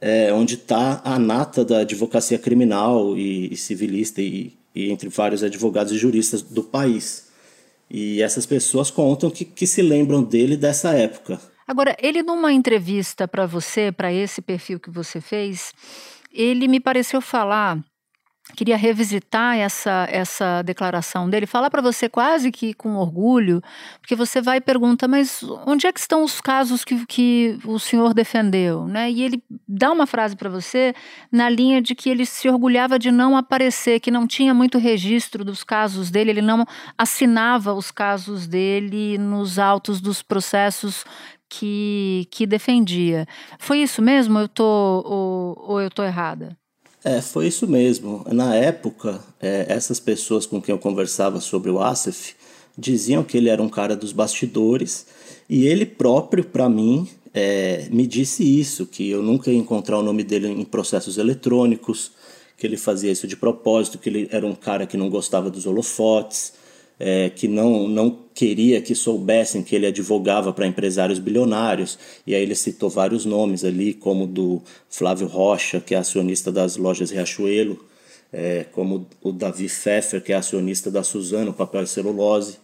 é, 0.00 0.32
onde 0.32 0.54
está 0.54 1.00
a 1.04 1.18
nata 1.18 1.64
da 1.64 1.80
advocacia 1.80 2.38
criminal 2.38 3.16
e, 3.16 3.52
e 3.52 3.56
civilista, 3.56 4.20
e, 4.20 4.56
e, 4.74 4.90
entre 4.90 5.08
vários 5.08 5.42
advogados 5.42 5.92
e 5.92 5.98
juristas 5.98 6.42
do 6.42 6.62
país. 6.62 7.31
E 7.94 8.22
essas 8.22 8.46
pessoas 8.46 8.90
contam 8.90 9.30
que, 9.30 9.44
que 9.44 9.66
se 9.66 9.82
lembram 9.82 10.22
dele 10.22 10.56
dessa 10.56 10.94
época. 10.94 11.38
Agora, 11.68 11.94
ele 12.00 12.22
numa 12.22 12.50
entrevista 12.50 13.28
para 13.28 13.44
você, 13.44 13.92
para 13.92 14.10
esse 14.10 14.40
perfil 14.40 14.80
que 14.80 14.90
você 14.90 15.20
fez, 15.20 15.74
ele 16.32 16.66
me 16.66 16.80
pareceu 16.80 17.20
falar 17.20 17.78
queria 18.56 18.76
revisitar 18.76 19.56
essa, 19.56 20.06
essa 20.10 20.62
declaração 20.62 21.28
dele, 21.28 21.46
falar 21.46 21.70
para 21.70 21.82
você 21.82 22.08
quase 22.08 22.50
que 22.50 22.74
com 22.74 22.96
orgulho, 22.96 23.62
porque 24.00 24.14
você 24.14 24.40
vai 24.40 24.58
e 24.58 24.60
pergunta, 24.60 25.08
mas 25.08 25.42
onde 25.66 25.86
é 25.86 25.92
que 25.92 26.00
estão 26.00 26.22
os 26.22 26.40
casos 26.40 26.84
que, 26.84 27.06
que 27.06 27.58
o 27.64 27.78
senhor 27.78 28.14
defendeu? 28.14 28.86
Né? 28.86 29.10
E 29.10 29.22
ele 29.22 29.42
dá 29.66 29.90
uma 29.90 30.06
frase 30.06 30.36
para 30.36 30.50
você 30.50 30.94
na 31.30 31.48
linha 31.48 31.80
de 31.80 31.94
que 31.94 32.10
ele 32.10 32.26
se 32.26 32.48
orgulhava 32.48 32.98
de 32.98 33.10
não 33.10 33.36
aparecer, 33.36 34.00
que 34.00 34.10
não 34.10 34.26
tinha 34.26 34.52
muito 34.54 34.78
registro 34.78 35.44
dos 35.44 35.64
casos 35.64 36.10
dele, 36.10 36.30
ele 36.30 36.42
não 36.42 36.64
assinava 36.96 37.72
os 37.72 37.90
casos 37.90 38.46
dele 38.46 39.18
nos 39.18 39.58
autos 39.58 40.00
dos 40.00 40.22
processos 40.22 41.04
que, 41.48 42.26
que 42.30 42.46
defendia. 42.46 43.26
Foi 43.58 43.78
isso 43.78 44.00
mesmo? 44.00 44.38
Eu 44.38 44.48
tô, 44.48 44.64
ou, 44.64 45.72
ou 45.72 45.80
eu 45.80 45.88
estou 45.88 46.04
errada? 46.04 46.56
É, 47.04 47.20
foi 47.20 47.48
isso 47.48 47.66
mesmo. 47.66 48.24
Na 48.30 48.54
época, 48.54 49.20
é, 49.40 49.66
essas 49.68 49.98
pessoas 49.98 50.46
com 50.46 50.62
quem 50.62 50.72
eu 50.72 50.78
conversava 50.78 51.40
sobre 51.40 51.70
o 51.70 51.80
Asif 51.80 52.34
diziam 52.78 53.24
que 53.24 53.36
ele 53.36 53.48
era 53.48 53.62
um 53.62 53.68
cara 53.68 53.96
dos 53.96 54.12
bastidores 54.12 55.06
e 55.48 55.66
ele 55.66 55.84
próprio, 55.84 56.44
para 56.44 56.68
mim, 56.68 57.08
é, 57.34 57.88
me 57.90 58.06
disse 58.06 58.44
isso, 58.44 58.86
que 58.86 59.10
eu 59.10 59.22
nunca 59.22 59.50
ia 59.50 59.58
encontrar 59.58 59.98
o 59.98 60.02
nome 60.02 60.22
dele 60.22 60.48
em 60.48 60.64
processos 60.64 61.18
eletrônicos, 61.18 62.12
que 62.56 62.66
ele 62.66 62.76
fazia 62.76 63.10
isso 63.10 63.26
de 63.26 63.36
propósito, 63.36 63.98
que 63.98 64.08
ele 64.08 64.28
era 64.30 64.46
um 64.46 64.54
cara 64.54 64.86
que 64.86 64.96
não 64.96 65.10
gostava 65.10 65.50
dos 65.50 65.66
holofotes, 65.66 66.52
é, 66.98 67.30
que 67.30 67.48
não, 67.48 67.88
não 67.88 68.18
queria 68.34 68.80
que 68.80 68.94
soubessem 68.94 69.62
que 69.62 69.74
ele 69.74 69.86
advogava 69.86 70.52
para 70.52 70.66
empresários 70.66 71.18
bilionários. 71.18 71.98
E 72.26 72.34
aí 72.34 72.42
ele 72.42 72.54
citou 72.54 72.88
vários 72.88 73.24
nomes 73.24 73.64
ali, 73.64 73.92
como 73.92 74.26
do 74.26 74.62
Flávio 74.88 75.26
Rocha, 75.26 75.80
que 75.80 75.94
é 75.94 75.98
acionista 75.98 76.50
das 76.50 76.76
lojas 76.76 77.10
Riachuelo, 77.10 77.84
é, 78.32 78.64
como 78.72 79.06
o 79.20 79.30
Davi 79.30 79.66
Pfeffer, 79.66 80.22
que 80.22 80.32
é 80.32 80.36
acionista 80.36 80.90
da 80.90 81.02
Suzano, 81.02 81.52
papel 81.52 81.82
e 81.82 81.86
celulose. 81.86 82.56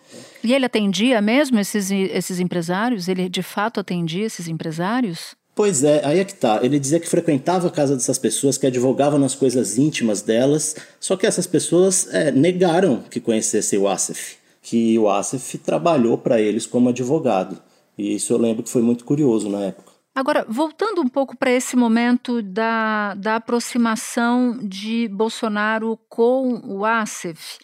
E 0.42 0.54
ele 0.54 0.64
atendia 0.64 1.20
mesmo 1.20 1.58
esses, 1.58 1.90
esses 1.90 2.40
empresários? 2.40 3.08
Ele 3.08 3.28
de 3.28 3.42
fato 3.42 3.80
atendia 3.80 4.24
esses 4.24 4.48
empresários? 4.48 5.36
Pois 5.58 5.82
é, 5.82 6.06
aí 6.06 6.20
é 6.20 6.24
que 6.24 6.36
tá. 6.36 6.60
Ele 6.62 6.78
dizia 6.78 7.00
que 7.00 7.08
frequentava 7.08 7.66
a 7.66 7.70
casa 7.72 7.96
dessas 7.96 8.16
pessoas, 8.16 8.56
que 8.56 8.68
advogava 8.68 9.18
nas 9.18 9.34
coisas 9.34 9.76
íntimas 9.76 10.22
delas, 10.22 10.76
só 11.00 11.16
que 11.16 11.26
essas 11.26 11.48
pessoas 11.48 12.06
é, 12.14 12.30
negaram 12.30 13.02
que 13.10 13.18
conhecessem 13.18 13.76
o 13.76 13.88
Asif, 13.88 14.36
que 14.62 14.96
o 15.00 15.10
Asif 15.10 15.58
trabalhou 15.58 16.16
para 16.16 16.40
eles 16.40 16.64
como 16.64 16.90
advogado. 16.90 17.60
E 17.98 18.14
isso 18.14 18.32
eu 18.32 18.38
lembro 18.38 18.62
que 18.62 18.70
foi 18.70 18.82
muito 18.82 19.04
curioso 19.04 19.50
na 19.50 19.62
época. 19.62 19.90
Agora, 20.14 20.46
voltando 20.48 21.00
um 21.00 21.08
pouco 21.08 21.36
para 21.36 21.50
esse 21.50 21.74
momento 21.74 22.40
da, 22.40 23.14
da 23.14 23.34
aproximação 23.34 24.60
de 24.62 25.08
Bolsonaro 25.08 25.98
com 26.08 26.60
o 26.68 26.84
Asif. 26.84 27.58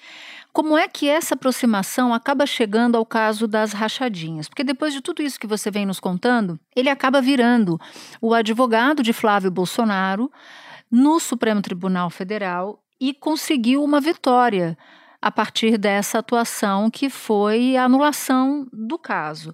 Como 0.55 0.79
é 0.79 0.87
que 0.87 1.09
essa 1.09 1.35
aproximação 1.35 2.15
acaba 2.15 2.47
chegando 2.47 2.97
ao 2.97 3.05
caso 3.05 3.49
das 3.49 3.73
rachadinhas? 3.73 4.49
Porque 4.49 4.63
depois 4.63 4.95
de 4.95 5.01
tudo 5.01 5.21
isso 5.21 5.39
que 5.39 5.49
você 5.49 5.69
vem 5.69 5.85
nos 5.85 5.99
contando, 5.99 6.61
ele 6.77 6.89
acaba 6.89 7.21
virando 7.21 7.77
o 8.23 8.33
advogado 8.33 9.03
de 9.03 9.13
Flávio 9.13 9.51
Bolsonaro 9.51 10.31
no 10.89 11.19
Supremo 11.19 11.61
Tribunal 11.61 12.09
Federal 12.09 12.81
e 13.01 13.13
conseguiu 13.13 13.83
uma 13.83 14.01
vitória 14.01 14.79
a 15.21 15.29
partir 15.29 15.77
dessa 15.77 16.21
atuação 16.21 16.89
que 16.89 17.11
foi 17.11 17.77
a 17.77 17.87
anulação 17.87 18.69
do 18.73 18.97
caso. 18.97 19.53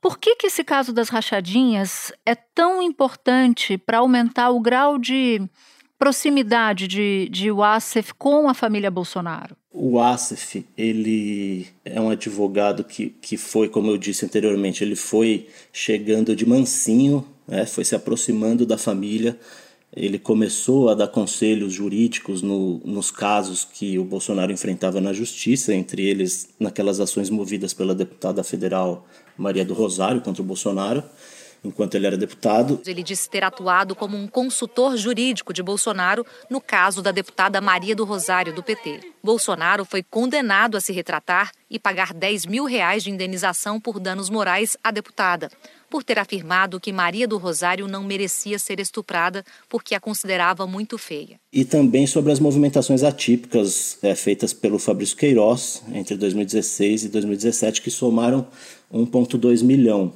Por 0.00 0.18
que, 0.18 0.34
que 0.36 0.46
esse 0.46 0.64
caso 0.64 0.94
das 0.94 1.10
rachadinhas 1.10 2.10
é 2.24 2.34
tão 2.34 2.80
importante 2.80 3.76
para 3.76 3.98
aumentar 3.98 4.48
o 4.48 4.60
grau 4.60 4.96
de 4.96 5.46
proximidade 6.02 6.88
de, 6.88 7.28
de 7.30 7.48
Wassef 7.48 8.12
com 8.18 8.48
a 8.48 8.54
família 8.54 8.90
Bolsonaro? 8.90 9.56
O 9.72 9.92
Wassef, 9.92 10.66
ele 10.76 11.68
é 11.84 12.00
um 12.00 12.10
advogado 12.10 12.82
que, 12.82 13.10
que 13.22 13.36
foi, 13.36 13.68
como 13.68 13.88
eu 13.88 13.96
disse 13.96 14.24
anteriormente, 14.24 14.82
ele 14.82 14.96
foi 14.96 15.46
chegando 15.72 16.34
de 16.34 16.44
mansinho, 16.44 17.24
né, 17.46 17.64
foi 17.66 17.84
se 17.84 17.94
aproximando 17.94 18.66
da 18.66 18.76
família, 18.76 19.38
ele 19.94 20.18
começou 20.18 20.88
a 20.88 20.94
dar 20.94 21.06
conselhos 21.06 21.72
jurídicos 21.72 22.42
no, 22.42 22.80
nos 22.84 23.12
casos 23.12 23.64
que 23.64 23.96
o 23.96 24.04
Bolsonaro 24.04 24.50
enfrentava 24.50 25.00
na 25.00 25.12
justiça, 25.12 25.72
entre 25.72 26.02
eles 26.02 26.48
naquelas 26.58 26.98
ações 26.98 27.30
movidas 27.30 27.72
pela 27.72 27.94
deputada 27.94 28.42
federal 28.42 29.06
Maria 29.38 29.64
do 29.64 29.72
Rosário 29.72 30.20
contra 30.20 30.42
o 30.42 30.44
Bolsonaro 30.44 31.04
enquanto 31.64 31.94
ele 31.94 32.06
era 32.06 32.16
deputado. 32.16 32.80
Ele 32.86 33.02
disse 33.02 33.28
ter 33.28 33.44
atuado 33.44 33.94
como 33.94 34.16
um 34.16 34.26
consultor 34.26 34.96
jurídico 34.96 35.52
de 35.52 35.62
Bolsonaro 35.62 36.26
no 36.50 36.60
caso 36.60 37.02
da 37.02 37.12
deputada 37.12 37.60
Maria 37.60 37.94
do 37.94 38.04
Rosário, 38.04 38.54
do 38.54 38.62
PT. 38.62 39.12
Bolsonaro 39.22 39.84
foi 39.84 40.02
condenado 40.02 40.76
a 40.76 40.80
se 40.80 40.92
retratar 40.92 41.52
e 41.70 41.78
pagar 41.78 42.12
10 42.12 42.46
mil 42.46 42.64
reais 42.64 43.04
de 43.04 43.10
indenização 43.10 43.80
por 43.80 44.00
danos 44.00 44.28
morais 44.28 44.76
à 44.82 44.90
deputada, 44.90 45.48
por 45.88 46.02
ter 46.02 46.18
afirmado 46.18 46.80
que 46.80 46.92
Maria 46.92 47.28
do 47.28 47.38
Rosário 47.38 47.86
não 47.86 48.02
merecia 48.02 48.58
ser 48.58 48.80
estuprada 48.80 49.44
porque 49.68 49.94
a 49.94 50.00
considerava 50.00 50.66
muito 50.66 50.98
feia. 50.98 51.38
E 51.52 51.64
também 51.64 52.06
sobre 52.06 52.32
as 52.32 52.40
movimentações 52.40 53.02
atípicas 53.02 53.98
é, 54.02 54.14
feitas 54.14 54.52
pelo 54.52 54.78
Fabrício 54.78 55.16
Queiroz 55.16 55.82
entre 55.92 56.16
2016 56.16 57.04
e 57.04 57.08
2017, 57.08 57.80
que 57.80 57.90
somaram 57.90 58.46
1,2 58.92 59.62
milhão. 59.62 60.14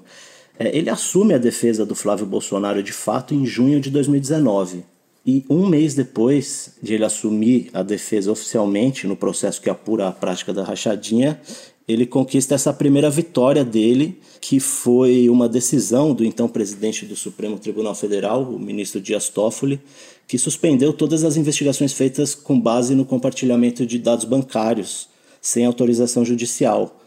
É, 0.58 0.76
ele 0.76 0.90
assume 0.90 1.34
a 1.34 1.38
defesa 1.38 1.84
do 1.84 1.94
Flávio 1.94 2.26
Bolsonaro 2.26 2.82
de 2.82 2.92
fato 2.92 3.34
em 3.34 3.44
junho 3.44 3.80
de 3.80 3.90
2019. 3.90 4.84
E 5.24 5.44
um 5.50 5.66
mês 5.66 5.94
depois 5.94 6.74
de 6.80 6.94
ele 6.94 7.04
assumir 7.04 7.68
a 7.74 7.82
defesa 7.82 8.30
oficialmente 8.30 9.06
no 9.06 9.16
processo 9.16 9.60
que 9.60 9.68
apura 9.68 10.06
a 10.06 10.12
prática 10.12 10.52
da 10.52 10.62
rachadinha, 10.62 11.40
ele 11.88 12.06
conquista 12.06 12.54
essa 12.54 12.72
primeira 12.72 13.10
vitória 13.10 13.64
dele, 13.64 14.20
que 14.40 14.58
foi 14.58 15.28
uma 15.28 15.48
decisão 15.48 16.14
do 16.14 16.24
então 16.24 16.48
presidente 16.48 17.04
do 17.04 17.16
Supremo 17.16 17.58
Tribunal 17.58 17.94
Federal, 17.94 18.42
o 18.42 18.58
ministro 18.58 19.00
Dias 19.00 19.28
Toffoli, 19.28 19.80
que 20.26 20.38
suspendeu 20.38 20.92
todas 20.92 21.22
as 21.22 21.36
investigações 21.36 21.92
feitas 21.92 22.34
com 22.34 22.58
base 22.58 22.94
no 22.94 23.04
compartilhamento 23.04 23.86
de 23.86 23.98
dados 23.98 24.24
bancários, 24.24 25.08
sem 25.40 25.64
autorização 25.64 26.24
judicial. 26.24 27.00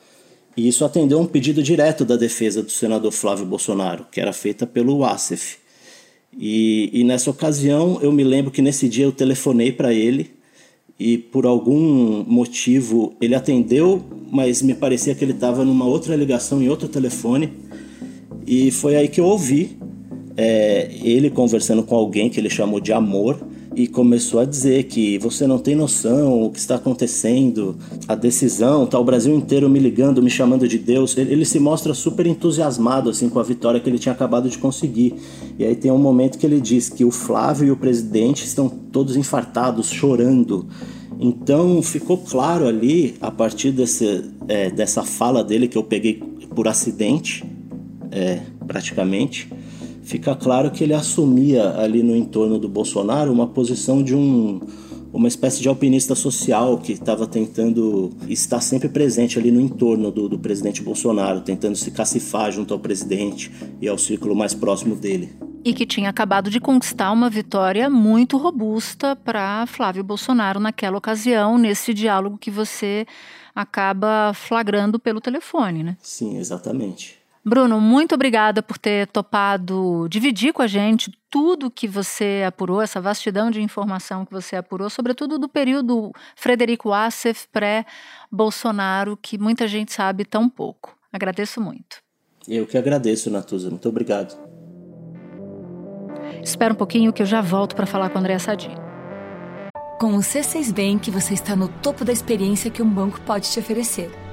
E 0.60 0.68
isso 0.68 0.84
atendeu 0.84 1.20
a 1.20 1.22
um 1.22 1.25
pedido 1.25 1.63
direto 1.63 2.04
da 2.04 2.18
defesa 2.18 2.62
do 2.62 2.70
senador 2.70 3.13
Flávio 3.13 3.46
Bolsonaro, 3.46 4.06
que 4.12 4.20
era 4.20 4.34
feita 4.34 4.68
pelo 4.68 5.06
ASEF. 5.06 5.56
E, 6.38 6.89
e 6.92 7.01
nessa 7.06 7.30
ocasião, 7.30 7.98
eu 8.01 8.12
me 8.12 8.25
lembro 8.25 8.51
que 8.51 8.62
nesse 8.62 8.89
dia 8.89 9.06
eu 9.06 9.12
telefonei 9.13 9.72
para 9.72 9.94
ele 9.94 10.32
e 11.00 11.18
por 11.18 11.46
algum 11.46 12.25
motivo 12.25 13.16
ele 13.22 13.36
atendeu, 13.36 14.04
mas 14.30 14.62
me 14.62 14.74
parecia 14.74 15.16
que 15.16 15.24
ele 15.24 15.32
estava 15.32 15.63
numa 15.63 15.86
outra 15.86 16.13
ligação 16.13 16.62
em 16.62 16.68
outro 16.68 16.89
telefone. 16.89 17.54
E 18.46 18.70
foi 18.70 18.98
aí 18.98 19.08
que 19.08 19.22
eu 19.22 19.25
ouvi 19.25 19.78
é, 20.36 20.92
ele 21.01 21.30
conversando 21.30 21.84
com 21.84 21.96
alguém 21.96 22.30
que 22.30 22.38
ele 22.38 22.50
chamou 22.50 22.82
de 22.82 22.92
amor 22.92 23.39
e 23.76 23.88
começou 23.88 24.40
a 24.40 24.46
dizer 24.46 24.86
que 24.86 25.18
você 25.20 25.46
não 25.46 25.60
tem 25.60 25.76
noção 25.76 26.44
o 26.44 26.50
que 26.50 26.60
está 26.60 26.76
acontecendo, 26.76 27.78
a 28.08 28.16
decisão, 28.16 28.86
tá 28.86 29.00
o 29.00 29.04
Brasil 29.04 29.34
inteiro 29.36 29.70
me 29.70 29.80
ligando, 29.80 30.22
me 30.22 30.30
chamando 30.30 30.68
de 30.68 30.78
Deus. 30.78 31.16
Ele, 31.18 31.32
ele, 31.34 31.46
se 31.46 31.60
mostra 31.60 31.94
super 31.94 32.26
entusiasmado 32.26 33.10
assim 33.10 33.30
com 33.30 33.40
a 33.40 33.44
vitória 33.44 33.80
que 33.80 33.90
ele 33.90 34.00
tinha 34.00 34.14
acabado 34.14 34.50
de 34.50 34.58
conseguir. 34.58 35.16
E 35.58 35.66
aí 35.66 35.76
tem 35.76 35.92
um 35.92 35.98
momento 35.98 36.38
que 36.38 36.46
ele 36.46 36.60
diz 36.60 36.90
que 36.90 37.06
o 37.06 37.12
Flávio 37.12 37.68
e 37.68 37.72
o 37.72 37.78
presidente 37.78 38.46
estão 38.46 38.68
todos 38.68 39.16
infartados, 39.16 39.90
chorando. 39.90 40.68
Então 41.20 41.82
ficou 41.82 42.18
claro 42.18 42.68
ali, 42.68 43.16
a 43.22 43.30
partir 43.30 43.72
desse, 43.72 44.24
é, 44.48 44.70
dessa 44.70 45.04
fala 45.04 45.44
dele 45.44 45.68
que 45.68 45.78
eu 45.78 45.84
peguei 45.84 46.16
por 46.56 46.68
acidente, 46.68 47.44
é, 48.12 48.40
praticamente, 48.66 49.48
fica 50.10 50.36
claro 50.36 50.72
que 50.72 50.84
ele 50.84 50.94
assumia 50.94 51.78
ali 51.78 52.01
no 52.01 52.16
entorno 52.16 52.58
do 52.58 52.68
Bolsonaro 52.68 53.32
uma 53.32 53.46
posição 53.46 54.01
de 54.01 54.16
um 54.16 54.60
uma 55.12 55.28
espécie 55.28 55.60
de 55.60 55.68
alpinista 55.68 56.13
social 56.13 56.78
que 56.78 56.92
estava 56.92 57.25
tentando 57.25 58.12
estar 58.28 58.62
sempre 58.62 58.88
presente 58.88 59.39
ali 59.39 59.50
no 59.50 59.60
entorno 59.60 60.12
do, 60.12 60.30
do, 60.30 60.38
presidente 60.38 60.84
Bolsonaro, 60.84 61.42
tentando 61.42 61.75
se 61.75 61.89
cacifar 61.89 62.51
junto 62.51 62.75
ao 62.75 62.80
presidente 62.80 63.51
e 63.82 63.88
ao 63.88 63.98
círculo 63.98 64.36
mais 64.36 64.54
próximo 64.54 64.96
dele. 64.96 65.36
E 65.66 65.74
que 65.74 65.84
tinha 65.84 66.12
acabado 66.12 66.51
de 66.51 66.60
conquistar 66.60 67.12
uma 67.12 67.28
vitória 67.28 67.89
muito 67.89 68.38
robusta 68.38 69.16
para 69.16 69.66
Flávio 69.66 70.04
Bolsonaro 70.04 70.60
naquela 70.60 71.00
ocasião, 71.00 71.58
nesse 71.58 71.92
diálogo 71.92 72.38
que 72.38 72.51
você 72.51 73.08
acaba 73.56 74.32
flagrando 74.36 75.00
pelo 75.00 75.20
telefone, 75.20 75.84
né? 75.84 75.98
Sim, 76.04 76.38
exatamente. 76.38 77.19
Bruno, 77.43 77.79
muito 77.79 78.15
obrigada 78.15 78.62
por 78.62 78.77
ter 78.77 79.08
topado 79.08 80.08
dividir 80.10 80.51
com 80.51 80.62
a 80.62 80.67
gente 80.67 81.12
tudo 81.29 81.72
que 81.72 81.88
você 81.88 82.43
apurou, 82.46 82.81
essa 82.81 83.00
vastidão 83.00 83.50
de 83.50 83.62
informação 83.62 84.25
que 84.25 84.31
você 84.31 84.55
apurou, 84.55 84.89
sobretudo 84.89 85.39
do 85.39 85.48
período 85.48 86.12
Frederico 86.36 86.91
Assef 86.91 87.48
pré-Bolsonaro, 87.51 89.17
que 89.17 89.38
muita 89.38 89.67
gente 89.67 89.93
sabe 89.93 90.25
tão 90.25 90.50
pouco. 90.50 90.98
Agradeço 91.13 91.62
muito. 91.62 91.98
Eu 92.48 92.65
que 92.65 92.77
agradeço, 92.77 93.29
Natuza. 93.29 93.69
Muito 93.69 93.88
obrigado. 93.88 94.38
Espera 96.43 96.74
um 96.74 96.77
pouquinho 96.77 97.13
que 97.13 97.22
eu 97.22 97.25
já 97.25 97.41
volto 97.41 97.75
para 97.75 97.86
falar 97.86 98.10
com 98.10 98.17
a 98.17 98.22
Andréa 98.22 98.39
Sadi. 98.39 98.69
Com 100.00 100.15
o 100.15 100.19
C6 100.19 100.74
Bank, 100.74 101.12
você 101.12 101.34
está 101.34 101.55
no 101.55 101.67
topo 101.67 102.03
da 102.03 102.12
experiência 102.12 102.72
que 102.72 102.81
um 102.81 102.89
banco 102.89 103.19
pode 103.22 103.51
te 103.51 103.60
oferecer 103.60 104.10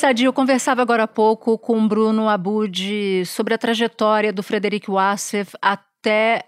Sadio, 0.00 0.28
eu 0.28 0.32
conversava 0.32 0.80
agora 0.80 1.02
há 1.02 1.06
pouco 1.06 1.58
com 1.58 1.86
Bruno 1.86 2.26
Abud 2.26 3.22
sobre 3.26 3.52
a 3.52 3.58
trajetória 3.58 4.32
do 4.32 4.42
Frederico 4.42 4.92
Wassef 4.92 5.54
até 5.60 6.46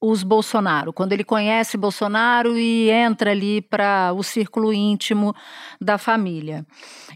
os 0.00 0.24
Bolsonaro, 0.24 0.92
quando 0.92 1.12
ele 1.12 1.22
conhece 1.22 1.76
Bolsonaro 1.76 2.58
e 2.58 2.90
entra 2.90 3.30
ali 3.30 3.62
para 3.62 4.12
o 4.12 4.24
círculo 4.24 4.72
íntimo 4.72 5.32
da 5.80 5.96
família. 5.96 6.66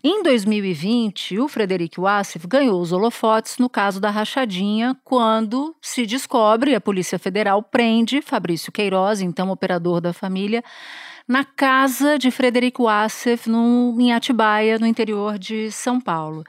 Em 0.05 0.23
2020, 0.23 1.41
o 1.41 1.49
Frederico 1.49 2.03
Wassef 2.03 2.47
ganhou 2.47 2.81
os 2.81 2.93
holofotes 2.93 3.59
no 3.59 3.69
caso 3.69 4.01
da 4.01 4.09
rachadinha, 4.09 4.97
quando 5.03 5.75
se 5.83 6.07
descobre, 6.07 6.77
a 6.77 6.81
Polícia 6.81 7.19
Federal 7.19 7.61
prende 7.61 8.23
Fabrício 8.23 8.71
Queiroz, 8.71 9.21
então 9.21 9.51
operador 9.51 10.01
da 10.01 10.13
família, 10.13 10.63
na 11.29 11.45
casa 11.45 12.19
de 12.19 12.31
Frederico 12.31 12.89
Assef, 12.89 13.49
no, 13.49 13.97
em 13.99 14.13
Atibaia, 14.13 14.79
no 14.79 14.87
interior 14.87 15.39
de 15.39 15.71
São 15.71 16.01
Paulo. 16.01 16.45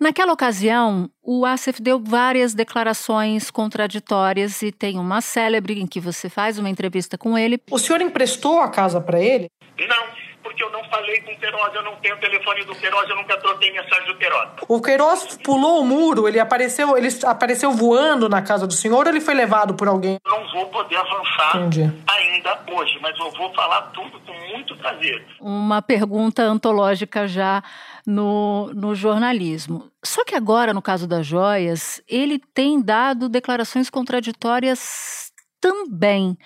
Naquela 0.00 0.32
ocasião, 0.32 1.10
o 1.22 1.44
Assef 1.44 1.82
deu 1.82 1.98
várias 1.98 2.54
declarações 2.54 3.50
contraditórias 3.50 4.62
e 4.62 4.70
tem 4.70 4.96
uma 4.96 5.20
célebre 5.20 5.80
em 5.80 5.86
que 5.86 5.98
você 6.00 6.28
faz 6.28 6.56
uma 6.56 6.70
entrevista 6.70 7.18
com 7.18 7.36
ele. 7.36 7.60
O 7.70 7.78
senhor 7.78 8.00
emprestou 8.00 8.60
a 8.60 8.68
casa 8.68 9.00
para 9.00 9.20
ele? 9.20 9.48
Não 9.76 10.28
porque 10.48 10.64
eu 10.64 10.70
não 10.70 10.82
falei 10.84 11.20
com 11.20 11.32
o 11.32 11.38
Queiroz, 11.38 11.74
eu 11.74 11.82
não 11.82 11.96
tenho 11.96 12.16
o 12.16 12.18
telefone 12.18 12.64
do 12.64 12.74
Queiroz, 12.74 13.10
eu 13.10 13.16
nunca 13.16 13.36
troquei 13.36 13.70
mensagem 13.70 14.06
do 14.06 14.16
Queiroz. 14.16 14.48
O 14.66 14.80
Queiroz 14.80 15.38
pulou 15.44 15.82
o 15.82 15.84
muro, 15.84 16.26
ele 16.26 16.40
apareceu, 16.40 16.96
ele 16.96 17.08
apareceu 17.24 17.70
voando 17.70 18.30
na 18.30 18.40
casa 18.40 18.66
do 18.66 18.72
senhor 18.72 19.04
ou 19.04 19.12
ele 19.12 19.20
foi 19.20 19.34
levado 19.34 19.74
por 19.74 19.88
alguém? 19.88 20.18
Eu 20.24 20.30
não 20.30 20.50
vou 20.50 20.66
poder 20.68 20.96
avançar 20.96 21.56
Entendi. 21.56 21.92
ainda 22.08 22.60
hoje, 22.72 22.98
mas 23.02 23.18
eu 23.18 23.30
vou 23.32 23.52
falar 23.52 23.82
tudo 23.92 24.18
com 24.20 24.32
muito 24.56 24.74
prazer. 24.78 25.26
Uma 25.38 25.82
pergunta 25.82 26.42
antológica 26.42 27.28
já 27.28 27.62
no, 28.06 28.72
no 28.72 28.94
jornalismo. 28.94 29.90
Só 30.02 30.24
que 30.24 30.34
agora, 30.34 30.72
no 30.72 30.80
caso 30.80 31.06
das 31.06 31.26
joias, 31.26 32.02
ele 32.08 32.38
tem 32.54 32.80
dado 32.80 33.28
declarações 33.28 33.90
contraditórias 33.90 35.30
também. 35.60 36.38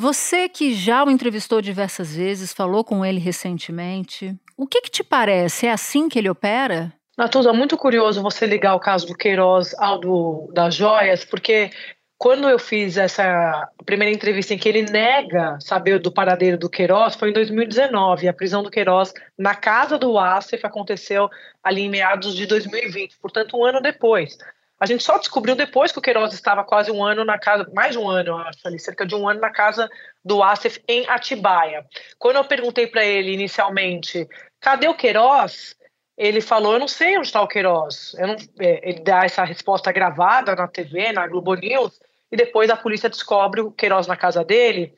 Você 0.00 0.48
que 0.48 0.74
já 0.74 1.02
o 1.02 1.10
entrevistou 1.10 1.60
diversas 1.60 2.14
vezes, 2.14 2.52
falou 2.52 2.84
com 2.84 3.04
ele 3.04 3.18
recentemente, 3.18 4.32
o 4.56 4.64
que, 4.64 4.82
que 4.82 4.90
te 4.92 5.02
parece? 5.02 5.66
É 5.66 5.72
assim 5.72 6.08
que 6.08 6.16
ele 6.16 6.30
opera? 6.30 6.92
Natuza, 7.16 7.50
é 7.50 7.52
muito 7.52 7.76
curioso 7.76 8.22
você 8.22 8.46
ligar 8.46 8.76
o 8.76 8.80
caso 8.80 9.08
do 9.08 9.16
Queiroz 9.16 9.74
ao 9.76 9.98
do, 9.98 10.52
das 10.54 10.76
joias, 10.76 11.24
porque 11.24 11.72
quando 12.16 12.48
eu 12.48 12.60
fiz 12.60 12.96
essa 12.96 13.68
primeira 13.84 14.14
entrevista 14.14 14.54
em 14.54 14.58
que 14.58 14.68
ele 14.68 14.82
nega 14.82 15.58
saber 15.60 15.98
do 15.98 16.12
paradeiro 16.12 16.56
do 16.56 16.70
Queiroz, 16.70 17.16
foi 17.16 17.30
em 17.30 17.32
2019. 17.32 18.28
A 18.28 18.32
prisão 18.32 18.62
do 18.62 18.70
Queiroz 18.70 19.12
na 19.36 19.56
casa 19.56 19.98
do 19.98 20.16
Asif 20.16 20.64
aconteceu 20.64 21.28
ali 21.60 21.82
em 21.82 21.90
meados 21.90 22.36
de 22.36 22.46
2020, 22.46 23.18
portanto, 23.20 23.56
um 23.56 23.64
ano 23.64 23.80
depois. 23.80 24.38
A 24.80 24.86
gente 24.86 25.02
só 25.02 25.18
descobriu 25.18 25.56
depois 25.56 25.90
que 25.90 25.98
o 25.98 26.02
Queiroz 26.02 26.32
estava 26.32 26.62
quase 26.62 26.90
um 26.90 27.04
ano 27.04 27.24
na 27.24 27.38
casa, 27.38 27.68
mais 27.74 27.96
um 27.96 28.08
ano, 28.08 28.36
acho, 28.36 28.60
ali, 28.64 28.78
cerca 28.78 29.04
de 29.04 29.14
um 29.14 29.28
ano 29.28 29.40
na 29.40 29.50
casa 29.50 29.90
do 30.24 30.42
Asif 30.42 30.80
em 30.86 31.04
Atibaia. 31.08 31.84
Quando 32.18 32.36
eu 32.36 32.44
perguntei 32.44 32.86
para 32.86 33.04
ele 33.04 33.32
inicialmente, 33.32 34.28
cadê 34.60 34.86
o 34.86 34.94
Queiroz? 34.94 35.74
Ele 36.16 36.40
falou, 36.40 36.74
eu 36.74 36.78
não 36.78 36.88
sei 36.88 37.16
onde 37.16 37.26
está 37.26 37.42
o 37.42 37.48
Queiroz. 37.48 38.14
Não, 38.18 38.36
é, 38.60 38.88
ele 38.88 39.00
dá 39.00 39.24
essa 39.24 39.44
resposta 39.44 39.90
gravada 39.90 40.54
na 40.54 40.68
TV, 40.68 41.12
na 41.12 41.26
Globo 41.26 41.54
News, 41.54 42.00
e 42.30 42.36
depois 42.36 42.70
a 42.70 42.76
polícia 42.76 43.08
descobre 43.08 43.60
o 43.60 43.72
Queiroz 43.72 44.06
na 44.06 44.16
casa 44.16 44.44
dele. 44.44 44.94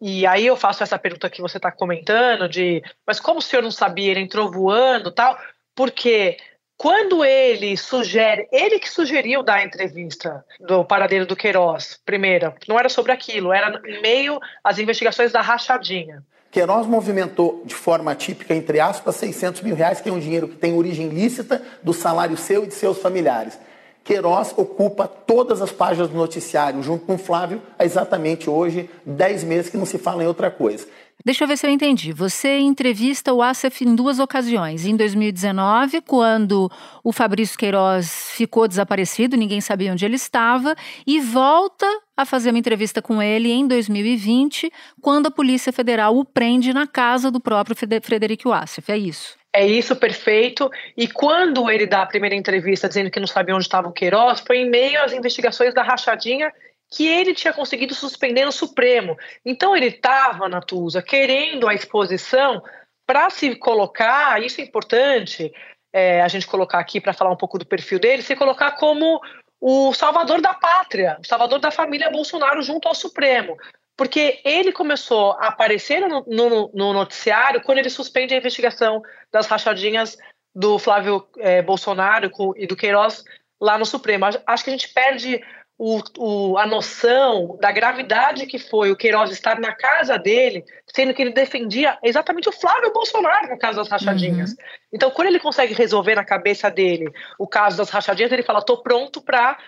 E 0.00 0.26
aí 0.26 0.46
eu 0.46 0.56
faço 0.56 0.82
essa 0.82 0.98
pergunta 0.98 1.28
que 1.30 1.42
você 1.42 1.58
está 1.58 1.70
comentando 1.72 2.48
de, 2.48 2.82
mas 3.06 3.20
como 3.20 3.38
o 3.38 3.42
senhor 3.42 3.62
não 3.62 3.70
sabia, 3.70 4.12
ele 4.12 4.20
entrou 4.20 4.50
voando, 4.50 5.10
tal? 5.10 5.38
Porque 5.74 6.36
quando 6.76 7.24
ele 7.24 7.76
sugere, 7.76 8.48
ele 8.50 8.78
que 8.78 8.90
sugeriu 8.90 9.42
dar 9.42 9.56
a 9.56 9.64
entrevista 9.64 10.44
do 10.60 10.84
paradeiro 10.84 11.24
do 11.24 11.36
Queiroz, 11.36 12.00
primeiro, 12.04 12.52
não 12.68 12.78
era 12.78 12.88
sobre 12.88 13.12
aquilo, 13.12 13.52
era 13.52 13.80
em 13.86 14.02
meio 14.02 14.40
às 14.62 14.78
investigações 14.78 15.32
da 15.32 15.40
rachadinha. 15.40 16.22
Queiroz 16.50 16.86
movimentou 16.86 17.62
de 17.64 17.74
forma 17.74 18.14
típica, 18.14 18.54
entre 18.54 18.78
aspas, 18.78 19.16
600 19.16 19.62
mil 19.62 19.74
reais, 19.74 20.00
que 20.00 20.08
é 20.08 20.12
um 20.12 20.20
dinheiro 20.20 20.48
que 20.48 20.56
tem 20.56 20.76
origem 20.76 21.08
lícita 21.08 21.62
do 21.82 21.92
salário 21.92 22.36
seu 22.36 22.64
e 22.64 22.68
de 22.68 22.74
seus 22.74 22.98
familiares. 22.98 23.58
Queiroz 24.04 24.52
ocupa 24.56 25.08
todas 25.08 25.62
as 25.62 25.72
páginas 25.72 26.10
do 26.10 26.16
noticiário, 26.16 26.82
junto 26.82 27.06
com 27.06 27.16
Flávio, 27.16 27.62
há 27.78 27.84
exatamente 27.84 28.50
hoje 28.50 28.88
10 29.06 29.44
meses 29.44 29.70
que 29.70 29.78
não 29.78 29.86
se 29.86 29.96
fala 29.96 30.22
em 30.22 30.26
outra 30.26 30.50
coisa. 30.50 30.86
Deixa 31.24 31.44
eu 31.44 31.48
ver 31.48 31.56
se 31.56 31.66
eu 31.66 31.70
entendi. 31.70 32.12
Você 32.12 32.58
entrevista 32.58 33.32
o 33.32 33.42
Asaf 33.42 33.84
em 33.84 33.94
duas 33.94 34.18
ocasiões. 34.18 34.84
Em 34.84 34.96
2019, 34.96 36.02
quando 36.02 36.70
o 37.02 37.12
Fabrício 37.12 37.58
Queiroz 37.58 38.30
ficou 38.32 38.68
desaparecido, 38.68 39.36
ninguém 39.36 39.60
sabia 39.60 39.92
onde 39.92 40.04
ele 40.04 40.16
estava, 40.16 40.74
e 41.06 41.20
volta 41.20 41.86
a 42.16 42.24
fazer 42.24 42.50
uma 42.50 42.58
entrevista 42.58 43.00
com 43.00 43.22
ele 43.22 43.50
em 43.50 43.66
2020, 43.66 44.70
quando 45.00 45.26
a 45.26 45.30
Polícia 45.30 45.72
Federal 45.72 46.16
o 46.16 46.24
prende 46.24 46.72
na 46.72 46.86
casa 46.86 47.30
do 47.30 47.40
próprio 47.40 47.76
Frederico 47.76 48.52
Assef. 48.52 48.90
É 48.90 48.98
isso. 48.98 49.36
É 49.52 49.64
isso, 49.64 49.94
perfeito. 49.94 50.68
E 50.96 51.06
quando 51.06 51.70
ele 51.70 51.86
dá 51.86 52.02
a 52.02 52.06
primeira 52.06 52.34
entrevista 52.34 52.88
dizendo 52.88 53.08
que 53.08 53.20
não 53.20 53.26
sabia 53.26 53.54
onde 53.54 53.64
estava 53.64 53.88
o 53.88 53.92
Queiroz, 53.92 54.40
foi 54.40 54.58
em 54.58 54.68
meio 54.68 55.00
às 55.02 55.12
investigações 55.12 55.72
da 55.72 55.82
rachadinha 55.82 56.52
que 56.94 57.06
ele 57.06 57.34
tinha 57.34 57.52
conseguido 57.52 57.94
suspender 57.94 58.44
no 58.44 58.52
Supremo. 58.52 59.16
Então 59.44 59.76
ele 59.76 59.86
estava, 59.86 60.48
Natuza, 60.48 61.02
querendo 61.02 61.68
a 61.68 61.74
exposição 61.74 62.62
para 63.06 63.28
se 63.30 63.56
colocar, 63.56 64.42
isso 64.42 64.60
é 64.60 64.64
importante 64.64 65.52
é, 65.92 66.22
a 66.22 66.28
gente 66.28 66.46
colocar 66.46 66.78
aqui 66.78 67.00
para 67.00 67.12
falar 67.12 67.30
um 67.30 67.36
pouco 67.36 67.58
do 67.58 67.66
perfil 67.66 67.98
dele, 67.98 68.22
se 68.22 68.36
colocar 68.36 68.72
como 68.72 69.20
o 69.60 69.92
salvador 69.94 70.40
da 70.40 70.54
pátria, 70.54 71.18
o 71.20 71.26
salvador 71.26 71.58
da 71.58 71.70
família 71.70 72.10
Bolsonaro 72.10 72.62
junto 72.62 72.86
ao 72.86 72.94
Supremo 72.94 73.56
porque 73.96 74.40
ele 74.44 74.72
começou 74.72 75.32
a 75.32 75.48
aparecer 75.48 76.00
no, 76.00 76.24
no, 76.26 76.70
no, 76.74 76.92
noticiário 76.92 77.62
quando 77.62 77.78
ele 77.78 77.90
suspende 77.90 78.34
a 78.34 78.38
investigação 78.38 79.02
das 79.32 79.46
rachadinhas 79.46 80.18
do 80.54 80.78
Flávio 80.78 81.26
é, 81.38 81.62
Bolsonaro 81.62 82.30
e 82.56 82.66
do 82.66 82.76
Queiroz 82.76 83.24
lá 83.60 83.78
no 83.78 83.86
Supremo. 83.86 84.24
Acho 84.46 84.64
que 84.64 84.70
a 84.70 84.72
gente 84.72 84.92
perde 84.92 85.42
o, 85.78 86.00
o, 86.18 86.58
a 86.58 86.66
noção 86.66 87.58
da 87.60 87.72
gravidade 87.72 88.46
que 88.46 88.58
foi 88.58 88.90
o 88.90 88.96
Queiroz 88.96 89.30
estar 89.30 89.58
na 89.58 89.74
casa 89.74 90.16
dele, 90.16 90.64
sendo 90.86 91.12
que 91.12 91.20
ele 91.20 91.32
defendia 91.32 91.98
exatamente 92.02 92.48
o 92.48 92.52
Flávio 92.52 92.92
Bolsonaro 92.92 93.48
no 93.48 93.58
caso 93.58 93.78
das 93.78 93.88
rachadinhas. 93.88 94.50
Uhum. 94.50 94.56
Então, 94.92 95.10
quando 95.10 95.28
ele 95.28 95.40
consegue 95.40 95.74
resolver 95.74 96.14
na 96.14 96.24
cabeça 96.24 96.70
dele 96.70 97.10
o 97.38 97.46
caso 97.46 97.76
das 97.76 97.90
rachadinhas, 97.90 98.30
ele 98.30 98.44
fala: 98.44 98.60
estou 98.60 98.82
pronto 98.82 99.20
para 99.20 99.58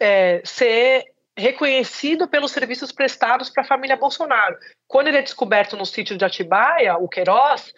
é, 0.00 0.42
ser 0.44 1.04
reconhecido 1.38 2.26
pelos 2.26 2.50
serviços 2.50 2.90
prestados 2.90 3.50
para 3.50 3.62
a 3.62 3.66
família 3.66 3.96
Bolsonaro. 3.96 4.56
Quando 4.88 5.08
ele 5.08 5.18
é 5.18 5.22
descoberto 5.22 5.76
no 5.76 5.84
sítio 5.84 6.16
de 6.16 6.24
Atibaia, 6.24 6.96
o 6.96 7.08
Queiroz, 7.08 7.72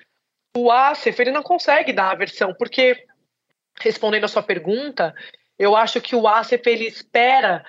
o 0.56 0.70
Acef 0.70 1.20
ele 1.20 1.32
não 1.32 1.42
consegue 1.42 1.92
dar 1.92 2.12
a 2.12 2.14
versão, 2.14 2.54
porque, 2.54 3.04
respondendo 3.80 4.24
a 4.24 4.28
sua 4.28 4.42
pergunta, 4.42 5.12
eu 5.58 5.74
acho 5.74 6.00
que 6.00 6.14
o 6.14 6.28
Acef 6.28 6.62
ele 6.66 6.86
espera, 6.86 7.64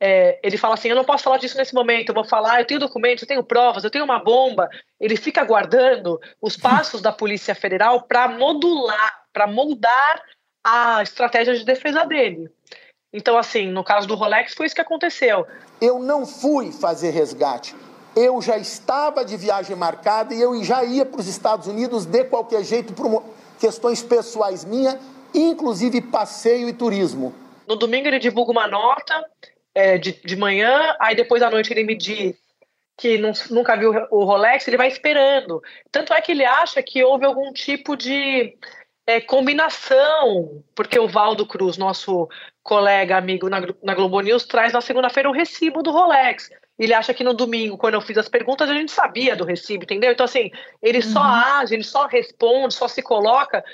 é, 0.00 0.38
ele 0.42 0.58
fala 0.58 0.74
assim, 0.74 0.88
eu 0.88 0.96
não 0.96 1.04
posso 1.04 1.24
falar 1.24 1.38
disso 1.38 1.56
nesse 1.56 1.74
momento, 1.74 2.10
eu 2.10 2.14
vou 2.14 2.24
falar, 2.24 2.60
eu 2.60 2.66
tenho 2.66 2.80
documentos, 2.80 3.22
eu 3.22 3.28
tenho 3.28 3.44
provas, 3.44 3.84
eu 3.84 3.90
tenho 3.90 4.04
uma 4.04 4.18
bomba. 4.18 4.68
Ele 4.98 5.16
fica 5.16 5.40
aguardando 5.40 6.20
os 6.40 6.56
passos 6.56 7.00
da 7.00 7.12
Polícia 7.12 7.54
Federal 7.54 8.02
para 8.02 8.28
modular, 8.28 9.24
para 9.32 9.46
moldar 9.46 10.22
a 10.64 11.02
estratégia 11.02 11.54
de 11.54 11.64
defesa 11.64 12.04
dele. 12.04 12.50
Então, 13.12 13.36
assim, 13.36 13.66
no 13.66 13.82
caso 13.82 14.06
do 14.06 14.14
Rolex, 14.14 14.54
foi 14.54 14.66
isso 14.66 14.74
que 14.74 14.80
aconteceu. 14.80 15.46
Eu 15.80 15.98
não 15.98 16.24
fui 16.24 16.70
fazer 16.70 17.10
resgate. 17.10 17.74
Eu 18.14 18.40
já 18.40 18.56
estava 18.56 19.24
de 19.24 19.36
viagem 19.36 19.74
marcada 19.74 20.34
e 20.34 20.40
eu 20.40 20.62
já 20.62 20.84
ia 20.84 21.04
para 21.06 21.20
os 21.20 21.26
Estados 21.26 21.66
Unidos 21.66 22.04
de 22.04 22.24
qualquer 22.24 22.62
jeito 22.62 22.92
por 22.92 23.24
questões 23.58 24.02
pessoais 24.02 24.64
minhas, 24.64 24.96
inclusive 25.34 26.00
passeio 26.00 26.68
e 26.68 26.72
turismo. 26.72 27.34
No 27.66 27.76
domingo 27.76 28.08
ele 28.08 28.18
divulga 28.18 28.52
uma 28.52 28.66
nota 28.66 29.24
é, 29.74 29.98
de, 29.98 30.12
de 30.12 30.36
manhã, 30.36 30.96
aí 31.00 31.14
depois 31.14 31.42
à 31.42 31.50
noite 31.50 31.72
ele 31.72 31.84
me 31.84 31.94
diz 31.94 32.34
que 32.96 33.16
não, 33.16 33.32
nunca 33.50 33.76
viu 33.76 33.92
o 34.10 34.24
Rolex, 34.24 34.68
ele 34.68 34.76
vai 34.76 34.88
esperando. 34.88 35.62
Tanto 35.90 36.12
é 36.12 36.20
que 36.20 36.32
ele 36.32 36.44
acha 36.44 36.82
que 36.82 37.02
houve 37.02 37.24
algum 37.24 37.50
tipo 37.52 37.96
de 37.96 38.54
é, 39.06 39.20
combinação, 39.20 40.62
porque 40.74 40.98
o 40.98 41.08
Valdo 41.08 41.46
Cruz, 41.46 41.78
nosso 41.78 42.28
colega 42.62 43.16
amigo 43.16 43.48
na, 43.48 43.60
na 43.82 43.94
Globo 43.94 44.20
News, 44.20 44.44
traz 44.44 44.72
na 44.72 44.80
segunda-feira 44.80 45.30
o 45.30 45.32
recibo 45.32 45.82
do 45.82 45.90
Rolex. 45.90 46.50
Ele 46.78 46.94
acha 46.94 47.12
que 47.12 47.24
no 47.24 47.34
domingo, 47.34 47.78
quando 47.78 47.94
eu 47.94 48.00
fiz 48.00 48.16
as 48.18 48.28
perguntas, 48.28 48.68
a 48.68 48.74
gente 48.74 48.92
sabia 48.92 49.34
do 49.34 49.44
recibo, 49.44 49.84
entendeu? 49.84 50.12
Então, 50.12 50.24
assim, 50.24 50.50
ele 50.82 50.98
uhum. 50.98 51.12
só 51.12 51.22
age, 51.22 51.74
ele 51.74 51.84
só 51.84 52.06
responde, 52.06 52.74
só 52.74 52.86
se 52.86 53.02
coloca 53.02 53.64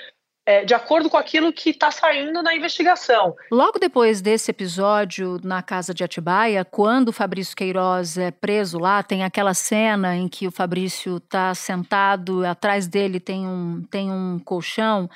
é, 0.47 0.63
de 0.63 0.73
acordo 0.73 1.09
com 1.09 1.17
aquilo 1.17 1.51
que 1.51 1.71
está 1.71 1.91
saindo 1.91 2.41
na 2.41 2.55
investigação. 2.55 3.35
Logo 3.51 3.77
depois 3.77 4.21
desse 4.21 4.49
episódio 4.49 5.37
na 5.43 5.61
casa 5.61 5.93
de 5.93 6.05
Atibaia, 6.05 6.63
quando 6.63 7.09
o 7.09 7.11
Fabrício 7.11 7.53
Queiroz 7.53 8.17
é 8.17 8.31
preso 8.31 8.79
lá, 8.79 9.03
tem 9.03 9.25
aquela 9.25 9.53
cena 9.53 10.15
em 10.15 10.29
que 10.29 10.47
o 10.47 10.51
Fabrício 10.51 11.17
está 11.17 11.53
sentado, 11.53 12.45
atrás 12.45 12.87
dele 12.87 13.19
tem 13.19 13.45
um, 13.45 13.83
tem 13.91 14.09
um 14.09 14.39
colchão. 14.39 15.09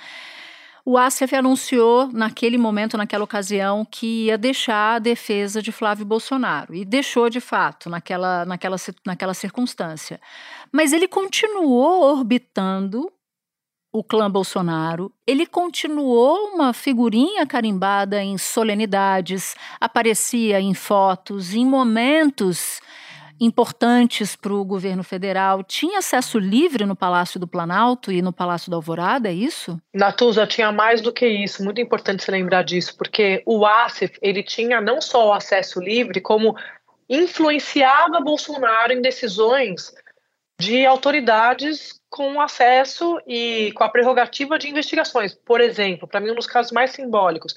O 0.84 0.98
ASEF 0.98 1.34
anunciou 1.34 2.12
naquele 2.12 2.58
momento, 2.58 2.98
naquela 2.98 3.24
ocasião, 3.24 3.86
que 3.90 4.26
ia 4.26 4.38
deixar 4.38 4.96
a 4.96 5.00
defesa 5.00 5.62
de 5.62 5.72
Flávio 5.72 6.06
Bolsonaro. 6.06 6.76
E 6.76 6.84
deixou 6.84 7.30
de 7.30 7.40
fato, 7.40 7.90
naquela, 7.90 8.44
naquela, 8.44 8.76
naquela 9.06 9.34
circunstância. 9.34 10.20
Mas 10.74 10.92
ele 10.92 11.08
continuou 11.08 12.04
orbitando 12.18 13.10
o 13.92 14.04
clã 14.04 14.32
Bolsonaro, 14.32 15.12
ele 15.28 15.46
continuou 15.46 16.52
uma 16.54 16.74
figurinha 16.74 17.46
carimbada 17.46 18.24
em 18.24 18.38
solenidades, 18.38 19.56
aparecia 19.80 20.60
em 20.62 20.74
fotos, 20.74 21.54
em 21.54 21.66
momentos 21.66 22.80
importantes 23.40 24.36
para 24.36 24.54
o 24.54 24.64
governo 24.64 25.04
federal. 25.04 25.64
Tinha 25.64 26.00
acesso 26.00 26.38
livre 26.38 26.86
no 26.86 26.96
Palácio 26.96 27.40
do 27.40 27.48
Planalto 27.48 28.12
e 28.12 28.22
no 28.22 28.32
Palácio 28.32 28.70
da 28.70 28.78
Alvorada, 28.78 29.30
é 29.30 29.34
isso? 29.34 29.82
Natuza, 29.94 30.46
tinha 30.46 30.72
mais 30.72 31.02
do 31.02 31.12
que 31.12 31.28
isso. 31.28 31.64
Muito 31.64 31.82
importante 31.82 32.24
se 32.24 32.30
lembrar 32.30 32.64
disso, 32.64 32.96
porque 32.96 33.42
o 33.46 33.66
ASIF, 33.66 34.18
ele 34.22 34.44
tinha 34.44 34.80
não 34.80 35.02
só 35.02 35.30
o 35.30 35.34
acesso 35.34 35.82
livre, 35.82 36.22
como 36.22 36.56
influenciava 37.10 38.22
Bolsonaro 38.22 38.94
em 38.94 39.02
decisões 39.02 39.92
de 40.60 40.86
autoridades 40.86 42.01
com 42.12 42.42
acesso 42.42 43.20
e 43.26 43.72
com 43.72 43.86
a 43.86 43.90
prerrogativa 43.90 44.60
de 44.60 44.70
investigações. 44.70 45.34
Por 45.34 45.62
exemplo, 45.62 46.06
para 46.06 46.20
mim, 46.20 46.32
um 46.32 46.36
dos 46.36 46.46
casos 46.46 46.74
mais 46.74 46.92
simbólicos, 46.92 47.56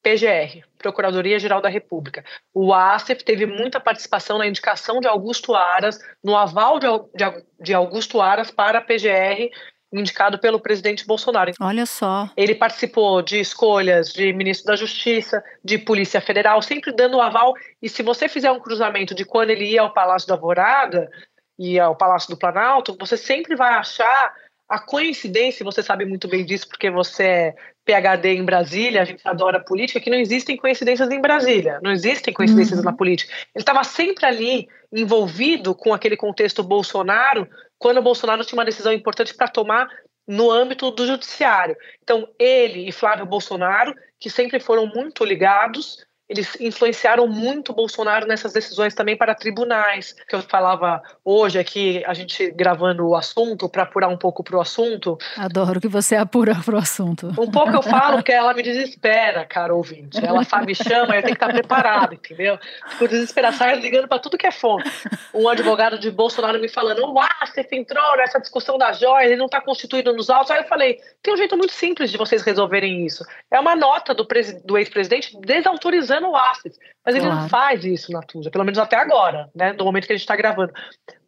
PGR, 0.00 0.62
Procuradoria-Geral 0.78 1.60
da 1.60 1.68
República. 1.68 2.24
O 2.54 2.72
ASEF 2.72 3.24
teve 3.24 3.46
muita 3.46 3.80
participação 3.80 4.38
na 4.38 4.46
indicação 4.46 5.00
de 5.00 5.08
Augusto 5.08 5.54
Aras, 5.56 5.98
no 6.22 6.36
aval 6.36 6.78
de, 6.78 7.74
Augusto 7.74 8.20
Aras 8.20 8.50
para 8.50 8.78
a 8.78 8.82
PGR, 8.82 9.50
indicado 9.92 10.38
pelo 10.38 10.60
presidente 10.60 11.04
Bolsonaro. 11.04 11.52
Olha 11.60 11.86
só. 11.86 12.30
Ele 12.36 12.54
participou 12.54 13.22
de 13.22 13.40
escolhas 13.40 14.12
de 14.12 14.32
ministro 14.32 14.66
da 14.66 14.76
Justiça, 14.76 15.42
de 15.64 15.78
Polícia 15.78 16.20
Federal, 16.20 16.62
sempre 16.62 16.92
dando 16.92 17.16
o 17.16 17.20
aval. 17.20 17.54
E 17.82 17.88
se 17.88 18.02
você 18.02 18.28
fizer 18.28 18.52
um 18.52 18.60
cruzamento 18.60 19.14
de 19.14 19.24
quando 19.24 19.50
ele 19.50 19.64
ia 19.64 19.80
ao 19.80 19.92
Palácio 19.92 20.28
da 20.28 20.34
Alvorada, 20.34 21.10
e 21.58 21.78
ao 21.78 21.96
Palácio 21.96 22.30
do 22.30 22.36
Planalto, 22.36 22.96
você 22.98 23.16
sempre 23.16 23.56
vai 23.56 23.74
achar 23.74 24.34
a 24.68 24.78
coincidência, 24.78 25.64
você 25.64 25.82
sabe 25.82 26.04
muito 26.04 26.26
bem 26.26 26.44
disso 26.44 26.68
porque 26.68 26.90
você 26.90 27.24
é 27.24 27.54
PhD 27.84 28.34
em 28.34 28.44
Brasília, 28.44 29.02
a 29.02 29.04
gente 29.04 29.20
adora 29.26 29.62
política, 29.62 30.00
que 30.00 30.10
não 30.10 30.18
existem 30.18 30.56
coincidências 30.56 31.10
em 31.10 31.20
Brasília, 31.20 31.78
não 31.82 31.92
existem 31.92 32.32
coincidências 32.32 32.78
uhum. 32.78 32.84
na 32.84 32.92
política. 32.92 33.32
Ele 33.54 33.62
estava 33.62 33.84
sempre 33.84 34.24
ali 34.24 34.68
envolvido 34.92 35.74
com 35.74 35.92
aquele 35.92 36.16
contexto 36.16 36.62
Bolsonaro, 36.62 37.46
quando 37.78 37.98
o 37.98 38.02
Bolsonaro 38.02 38.44
tinha 38.44 38.58
uma 38.58 38.64
decisão 38.64 38.92
importante 38.92 39.34
para 39.34 39.48
tomar 39.48 39.88
no 40.26 40.50
âmbito 40.50 40.90
do 40.90 41.06
judiciário. 41.06 41.76
Então, 42.02 42.26
ele 42.38 42.88
e 42.88 42.92
Flávio 42.92 43.26
Bolsonaro, 43.26 43.94
que 44.18 44.30
sempre 44.30 44.58
foram 44.58 44.86
muito 44.86 45.24
ligados, 45.24 46.06
eles 46.28 46.58
influenciaram 46.58 47.26
muito 47.26 47.72
o 47.72 47.74
Bolsonaro 47.74 48.26
nessas 48.26 48.52
decisões 48.52 48.94
também 48.94 49.16
para 49.16 49.34
tribunais. 49.34 50.14
Que 50.28 50.34
eu 50.34 50.42
falava 50.42 51.02
hoje 51.24 51.58
aqui, 51.58 52.02
a 52.06 52.14
gente 52.14 52.50
gravando 52.50 53.06
o 53.06 53.14
assunto, 53.14 53.68
para 53.68 53.82
apurar 53.82 54.08
um 54.08 54.16
pouco 54.16 54.42
para 54.42 54.56
o 54.56 54.60
assunto. 54.60 55.18
Adoro 55.36 55.80
que 55.80 55.88
você 55.88 56.16
apura 56.16 56.54
para 56.64 56.74
o 56.74 56.78
assunto. 56.78 57.28
Um 57.38 57.50
pouco 57.50 57.70
eu 57.70 57.82
falo 57.82 58.22
que 58.24 58.32
ela 58.32 58.54
me 58.54 58.62
desespera, 58.62 59.44
cara 59.44 59.74
ouvinte. 59.74 60.24
Ela 60.24 60.44
sabe, 60.44 60.66
me 60.66 60.74
chama, 60.74 61.14
eu 61.14 61.22
tenho 61.22 61.36
que 61.36 61.44
estar 61.44 61.52
preparado, 61.52 62.14
entendeu? 62.14 62.58
Fico 62.90 63.08
desesperada, 63.08 63.56
sai 63.56 63.78
ligando 63.80 64.08
para 64.08 64.18
tudo 64.18 64.38
que 64.38 64.46
é 64.46 64.52
fonte. 64.52 64.90
Um 65.32 65.48
advogado 65.48 65.98
de 65.98 66.10
Bolsonaro 66.10 66.58
me 66.58 66.68
falando: 66.68 67.04
o 67.04 67.20
Astef 67.20 67.68
entrou 67.72 68.16
nessa 68.16 68.40
discussão 68.40 68.78
da 68.78 68.92
joia, 68.92 69.26
ele 69.26 69.36
não 69.36 69.46
está 69.46 69.60
constituído 69.60 70.12
nos 70.14 70.30
autos. 70.30 70.50
Aí 70.50 70.60
eu 70.60 70.68
falei: 70.68 70.98
tem 71.22 71.34
um 71.34 71.36
jeito 71.36 71.56
muito 71.56 71.72
simples 71.72 72.10
de 72.10 72.16
vocês 72.16 72.42
resolverem 72.42 73.04
isso. 73.04 73.24
É 73.50 73.60
uma 73.60 73.76
nota 73.76 74.14
do, 74.14 74.26
do 74.64 74.78
ex-presidente 74.78 75.38
desautorizando 75.40 76.14
usando 76.24 76.30
o 76.30 76.36
Assets. 76.36 76.78
Mas 77.04 77.14
ele 77.14 77.26
não 77.26 77.48
faz 77.48 77.84
isso 77.84 78.12
na 78.12 78.20
Tusa, 78.20 78.50
pelo 78.50 78.64
menos 78.64 78.78
até 78.78 78.96
agora, 78.96 79.50
né? 79.54 79.72
No 79.72 79.84
momento 79.84 80.06
que 80.06 80.12
a 80.12 80.16
gente 80.16 80.24
está 80.24 80.36
gravando. 80.36 80.72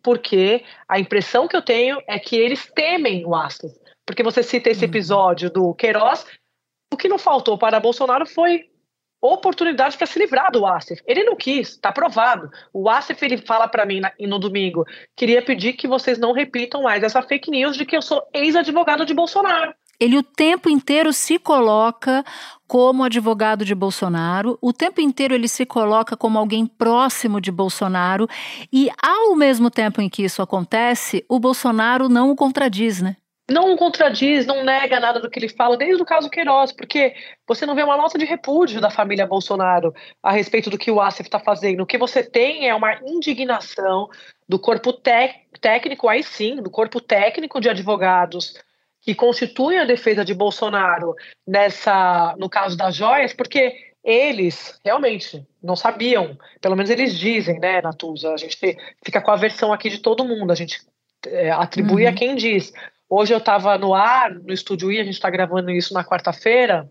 Porque 0.03 0.65
a 0.89 0.99
impressão 0.99 1.49
que 1.49 1.57
eu 1.57 1.63
tenho 1.63 2.01
é 2.07 2.19
que 2.19 2.37
eles 2.37 2.71
temem 2.75 3.25
o 3.27 3.35
Assets. 3.35 3.79
Porque 4.05 4.23
você 4.23 4.43
cita 4.43 4.71
esse 4.71 4.85
uhum. 4.85 4.91
episódio 4.91 5.51
do 5.51 5.75
Queiroz, 5.75 6.25
o 6.93 6.97
que 6.97 7.09
não 7.09 7.19
faltou 7.19 7.59
para 7.59 7.81
Bolsonaro 7.81 8.27
foi 8.27 8.71
oportunidade 9.21 9.97
para 9.97 10.07
se 10.07 10.19
livrar 10.19 10.53
do 10.53 10.65
Assef. 10.67 11.03
Ele 11.07 11.25
não 11.25 11.35
quis, 11.35 11.71
está 11.71 11.91
provado. 11.91 12.51
O 12.73 12.89
Assef 12.89 13.23
ele 13.25 13.39
fala 13.39 13.67
para 13.67 13.87
mim 13.87 14.01
na, 14.01 14.13
no 14.21 14.39
domingo, 14.39 14.85
queria 15.17 15.43
pedir 15.43 15.73
que 15.73 15.89
vocês 15.89 16.19
não 16.19 16.33
repitam 16.33 16.83
mais 16.83 17.03
essa 17.03 17.23
fake 17.23 17.51
news 17.51 17.77
de 17.77 17.85
que 17.85 17.97
eu 17.97 18.03
sou 18.03 18.23
ex-advogado 18.33 19.05
de 19.05 19.15
Bolsonaro. 19.15 19.75
Ele 19.99 20.19
o 20.19 20.23
tempo 20.23 20.69
inteiro 20.69 21.13
se 21.13 21.39
coloca 21.39 22.25
como 22.67 23.05
advogado 23.05 23.65
de 23.65 23.75
Bolsonaro, 23.75 24.59
o 24.61 24.73
tempo 24.73 25.01
inteiro 25.01 25.35
ele 25.35 25.49
se 25.49 25.65
coloca 25.65 26.17
como 26.17 26.39
alguém 26.39 26.67
próximo 26.67 27.41
de 27.41 27.51
Bolsonaro, 27.53 28.29
e 28.73 28.91
ao 29.03 29.37
mesmo 29.37 29.71
tempo 29.71 30.01
em 30.01 30.09
que 30.09 30.25
isso 30.25 30.43
acontece, 30.43 31.25
o 31.29 31.39
Bolsonaro 31.39 32.09
não 32.09 32.31
o 32.31 32.37
contradiz, 32.37 33.01
né? 33.01 33.17
Não 33.49 33.77
contradiz, 33.77 34.45
não 34.45 34.65
nega 34.65 34.99
nada 34.99 35.21
do 35.21 35.31
que 35.31 35.39
ele 35.39 35.49
fala, 35.49 35.77
desde 35.77 36.03
o 36.03 36.05
caso 36.05 36.29
Queiroz, 36.29 36.73
porque 36.73 37.15
você 37.47 37.65
não 37.65 37.77
vê 37.77 37.85
uma 37.85 37.97
nota 37.97 38.19
de 38.19 38.25
repúdio 38.25 38.81
da 38.81 38.91
família 38.91 39.25
Bolsonaro 39.25 39.95
a 40.21 40.33
respeito 40.33 40.69
do 40.69 40.77
que 40.77 40.91
o 40.91 41.01
Assef 41.01 41.29
está 41.29 41.39
fazendo. 41.39 41.85
O 41.85 41.87
que 41.87 41.97
você 41.97 42.25
tem 42.25 42.69
é 42.69 42.75
uma 42.75 42.99
indignação 43.05 44.09
do 44.49 44.59
corpo 44.59 44.93
técnico, 44.93 46.09
aí 46.09 46.25
sim, 46.25 46.57
do 46.57 46.69
corpo 46.69 47.01
técnico 47.01 47.61
de 47.61 47.69
advogados 47.69 48.55
que 49.07 49.15
constituem 49.15 49.79
a 49.79 49.85
defesa 49.85 50.25
de 50.25 50.35
Bolsonaro 50.35 51.15
nessa, 51.47 52.35
no 52.39 52.51
caso 52.51 52.77
das 52.77 52.97
joias, 52.97 53.33
porque 53.33 53.73
eles 54.03 54.81
realmente 54.85 55.47
não 55.63 55.77
sabiam, 55.77 56.37
pelo 56.61 56.75
menos 56.75 56.91
eles 56.91 57.17
dizem, 57.17 57.61
né, 57.61 57.81
Natuza? 57.81 58.35
A 58.35 58.37
gente 58.37 58.59
fica 59.05 59.21
com 59.21 59.31
a 59.31 59.37
versão 59.37 59.73
aqui 59.73 59.89
de 59.89 59.99
todo 59.99 60.25
mundo, 60.25 60.51
a 60.51 60.57
gente 60.57 60.81
é, 61.29 61.53
atribui 61.53 62.03
uhum. 62.03 62.11
a 62.11 62.13
quem 62.13 62.35
diz. 62.35 62.73
Hoje 63.09 63.33
eu 63.33 63.39
estava 63.39 63.79
no 63.79 63.95
ar, 63.95 64.35
no 64.35 64.53
Estúdio 64.53 64.91
I, 64.91 64.99
a 64.99 65.05
gente 65.05 65.15
está 65.15 65.31
gravando 65.31 65.71
isso 65.71 65.95
na 65.95 66.05
quarta-feira. 66.05 66.91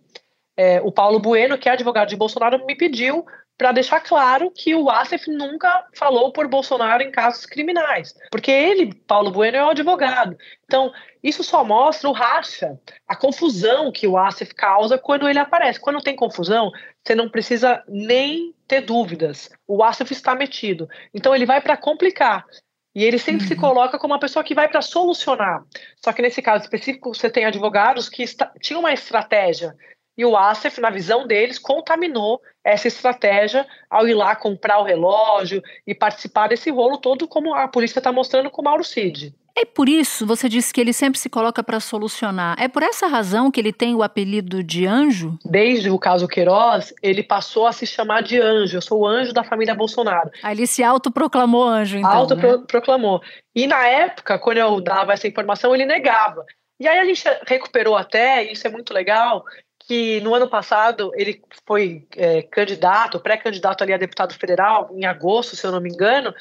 É, 0.55 0.79
o 0.79 0.93
Paulo 0.93 1.19
Bueno, 1.19 1.57
que 1.57 1.67
é 1.67 1.73
advogado 1.73 2.07
de 2.07 2.15
Bolsonaro, 2.15 2.65
me 2.65 2.75
pediu 2.75 3.25
para 3.57 3.71
deixar 3.71 4.01
claro 4.01 4.51
que 4.51 4.75
o 4.75 4.89
Asif 4.89 5.29
nunca 5.29 5.85
falou 5.95 6.31
por 6.31 6.47
Bolsonaro 6.47 7.01
em 7.01 7.11
casos 7.11 7.45
criminais, 7.45 8.13
porque 8.29 8.51
ele, 8.51 8.93
Paulo 8.93 9.31
Bueno, 9.31 9.57
é 9.57 9.63
o 9.63 9.69
advogado. 9.69 10.37
Então, 10.65 10.91
isso 11.23 11.43
só 11.43 11.63
mostra 11.63 12.09
o 12.09 12.13
racha, 12.13 12.77
a 13.07 13.15
confusão 13.15 13.91
que 13.91 14.07
o 14.07 14.17
Asif 14.17 14.53
causa 14.53 14.97
quando 14.97 15.27
ele 15.27 15.39
aparece. 15.39 15.79
Quando 15.79 16.01
tem 16.01 16.15
confusão, 16.15 16.71
você 17.03 17.15
não 17.15 17.29
precisa 17.29 17.83
nem 17.87 18.53
ter 18.67 18.81
dúvidas. 18.81 19.49
O 19.67 19.83
Asif 19.83 20.11
está 20.11 20.35
metido. 20.35 20.87
Então, 21.13 21.33
ele 21.33 21.45
vai 21.45 21.61
para 21.61 21.77
complicar. 21.77 22.45
E 22.93 23.03
ele 23.03 23.19
sempre 23.19 23.43
uhum. 23.43 23.47
se 23.49 23.55
coloca 23.57 23.99
como 23.99 24.13
uma 24.13 24.19
pessoa 24.19 24.43
que 24.43 24.55
vai 24.55 24.69
para 24.69 24.81
solucionar. 24.81 25.63
Só 26.03 26.13
que 26.13 26.21
nesse 26.21 26.41
caso 26.41 26.63
específico, 26.63 27.13
você 27.13 27.29
tem 27.29 27.45
advogados 27.45 28.07
que 28.07 28.23
está, 28.23 28.51
tinham 28.61 28.79
uma 28.79 28.93
estratégia 28.93 29.75
e 30.17 30.25
o 30.25 30.37
Asif, 30.37 30.79
na 30.79 30.89
visão 30.89 31.27
deles, 31.27 31.59
contaminou 31.59 32.41
essa 32.63 32.87
estratégia 32.87 33.65
ao 33.89 34.07
ir 34.07 34.13
lá 34.13 34.35
comprar 34.35 34.79
o 34.79 34.83
relógio 34.83 35.61
e 35.85 35.93
participar 35.93 36.47
desse 36.47 36.69
rolo 36.71 36.97
todo, 36.97 37.27
como 37.27 37.53
a 37.53 37.67
polícia 37.67 37.99
está 37.99 38.11
mostrando 38.11 38.49
com 38.49 38.61
o 38.61 38.65
Mauro 38.65 38.83
Cid. 38.83 39.33
É 39.57 39.63
por 39.63 39.87
isso, 39.87 40.25
você 40.25 40.49
disse 40.49 40.73
que 40.73 40.81
ele 40.81 40.91
sempre 40.91 41.17
se 41.17 41.29
coloca 41.29 41.63
para 41.63 41.79
solucionar. 41.79 42.57
É 42.59 42.67
por 42.67 42.83
essa 42.83 43.07
razão 43.07 43.49
que 43.49 43.57
ele 43.57 43.71
tem 43.71 43.95
o 43.95 44.03
apelido 44.03 44.61
de 44.61 44.85
anjo? 44.85 45.39
Desde 45.45 45.89
o 45.89 45.97
caso 45.97 46.27
Queiroz, 46.27 46.93
ele 47.01 47.23
passou 47.23 47.65
a 47.65 47.71
se 47.71 47.87
chamar 47.87 48.21
de 48.21 48.37
anjo. 48.37 48.75
Eu 48.75 48.81
sou 48.81 48.99
o 48.99 49.07
anjo 49.07 49.31
da 49.31 49.45
família 49.45 49.73
Bolsonaro. 49.73 50.29
Aí 50.43 50.57
ele 50.57 50.67
se 50.67 50.83
autoproclamou 50.83 51.63
anjo, 51.63 51.97
então. 51.97 52.11
Autoproclamou. 52.11 53.19
Né? 53.19 53.27
E 53.55 53.65
na 53.65 53.87
época, 53.87 54.37
quando 54.37 54.57
eu 54.57 54.81
dava 54.81 55.13
essa 55.13 55.27
informação, 55.27 55.73
ele 55.73 55.85
negava. 55.85 56.43
E 56.77 56.85
aí 56.85 56.99
a 56.99 57.05
gente 57.05 57.23
recuperou 57.47 57.95
até, 57.95 58.43
e 58.43 58.51
isso 58.51 58.67
é 58.67 58.69
muito 58.69 58.93
legal, 58.93 59.45
que 59.87 60.19
no 60.21 60.33
ano 60.33 60.49
passado 60.49 61.11
ele 61.15 61.41
foi 61.65 62.07
é, 62.15 62.41
candidato, 62.41 63.19
pré-candidato 63.19 63.83
ali 63.83 63.93
a 63.93 63.97
deputado 63.97 64.33
federal, 64.33 64.89
em 64.91 65.05
agosto, 65.05 65.55
se 65.55 65.65
eu 65.65 65.71
não 65.71 65.81
me 65.81 65.89
engano, 65.89 66.33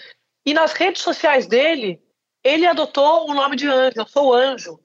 e 0.47 0.55
nas 0.55 0.73
redes 0.73 1.03
sociais 1.03 1.47
dele, 1.47 2.01
ele 2.43 2.67
adotou 2.67 3.29
o 3.29 3.35
nome 3.35 3.57
de 3.57 3.67
anjo, 3.67 3.95
eu 3.97 4.07
sou 4.07 4.35
anjo. 4.35 4.79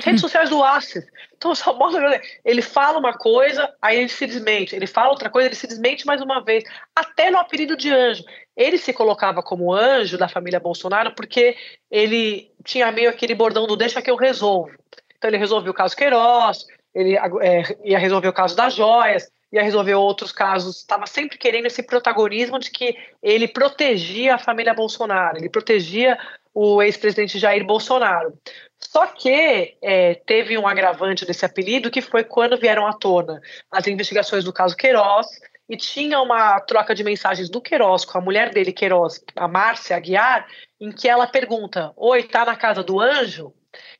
Redes 0.00 0.20
hum. 0.20 0.26
sociais 0.26 0.50
do 0.50 0.62
Assis. 0.62 1.04
Então, 1.36 1.54
só 1.54 1.72
mostra. 1.76 2.20
Ele 2.44 2.62
fala 2.62 2.98
uma 2.98 3.12
coisa, 3.12 3.72
aí 3.80 3.98
ele 3.98 4.08
se 4.08 4.26
desmente. 4.26 4.74
Ele 4.74 4.88
fala 4.88 5.10
outra 5.10 5.30
coisa, 5.30 5.48
ele 5.48 5.54
se 5.54 5.68
desmente 5.68 6.04
mais 6.04 6.20
uma 6.20 6.42
vez. 6.42 6.64
Até 6.96 7.30
no 7.30 7.38
apelido 7.38 7.76
de 7.76 7.90
anjo. 7.90 8.24
Ele 8.56 8.76
se 8.76 8.92
colocava 8.92 9.42
como 9.42 9.72
anjo 9.72 10.18
da 10.18 10.28
família 10.28 10.58
Bolsonaro 10.58 11.14
porque 11.14 11.56
ele 11.90 12.50
tinha 12.64 12.90
meio 12.90 13.08
aquele 13.08 13.34
bordão 13.36 13.66
do 13.66 13.76
deixa 13.76 14.02
que 14.02 14.10
eu 14.10 14.16
resolvo. 14.16 14.72
Então, 15.16 15.30
ele 15.30 15.38
resolveu 15.38 15.70
o 15.70 15.74
caso 15.74 15.94
Queiroz, 15.94 16.66
ele 16.94 17.16
é, 17.16 17.76
ia 17.84 17.98
resolver 17.98 18.28
o 18.28 18.32
caso 18.32 18.54
das 18.54 18.74
joias, 18.74 19.30
ia 19.52 19.62
resolver 19.62 19.94
outros 19.94 20.32
casos, 20.32 20.78
estava 20.78 21.06
sempre 21.06 21.38
querendo 21.38 21.66
esse 21.66 21.82
protagonismo 21.82 22.58
de 22.58 22.70
que 22.70 22.96
ele 23.22 23.48
protegia 23.48 24.34
a 24.34 24.38
família 24.38 24.74
Bolsonaro, 24.74 25.38
ele 25.38 25.48
protegia 25.48 26.18
o 26.52 26.82
ex-presidente 26.82 27.38
Jair 27.38 27.64
Bolsonaro. 27.64 28.38
Só 28.78 29.06
que 29.06 29.76
é, 29.82 30.14
teve 30.26 30.56
um 30.56 30.66
agravante 30.66 31.24
desse 31.24 31.44
apelido 31.44 31.90
que 31.90 32.00
foi 32.00 32.22
quando 32.22 32.58
vieram 32.58 32.86
à 32.86 32.92
tona 32.92 33.40
as 33.70 33.86
investigações 33.86 34.44
do 34.44 34.52
caso 34.52 34.76
Queiroz 34.76 35.26
e 35.68 35.76
tinha 35.76 36.20
uma 36.20 36.60
troca 36.60 36.94
de 36.94 37.02
mensagens 37.02 37.48
do 37.48 37.60
Queiroz 37.60 38.04
com 38.04 38.18
a 38.18 38.20
mulher 38.20 38.50
dele, 38.50 38.72
Queiroz, 38.72 39.24
a 39.34 39.48
Márcia 39.48 39.96
Aguiar, 39.96 40.46
em 40.80 40.92
que 40.92 41.08
ela 41.08 41.26
pergunta: 41.26 41.92
Oi, 41.96 42.22
tá 42.22 42.44
na 42.44 42.54
casa 42.54 42.82
do 42.82 43.00
anjo? 43.00 43.52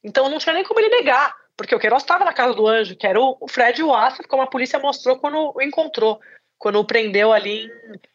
Então 0.03 0.29
não 0.29 0.39
tinha 0.39 0.53
nem 0.53 0.65
como 0.65 0.79
ele 0.79 0.91
negar 0.91 1.35
porque 1.57 1.75
o 1.75 1.79
Queiroz 1.79 2.03
estava 2.03 2.25
na 2.25 2.33
casa 2.33 2.55
do 2.55 2.67
anjo, 2.67 2.97
que 2.97 3.07
era 3.07 3.21
o 3.21 3.39
Fred 3.49 3.83
Wassef, 3.83 4.29
como 4.29 4.43
a 4.43 4.47
polícia 4.47 4.79
mostrou 4.79 5.19
quando 5.19 5.53
o 5.55 5.63
encontrou, 5.63 6.21
quando 6.59 6.77
o 6.77 6.85
prendeu 6.85 7.33
ali 7.33 7.65
em 7.65 7.71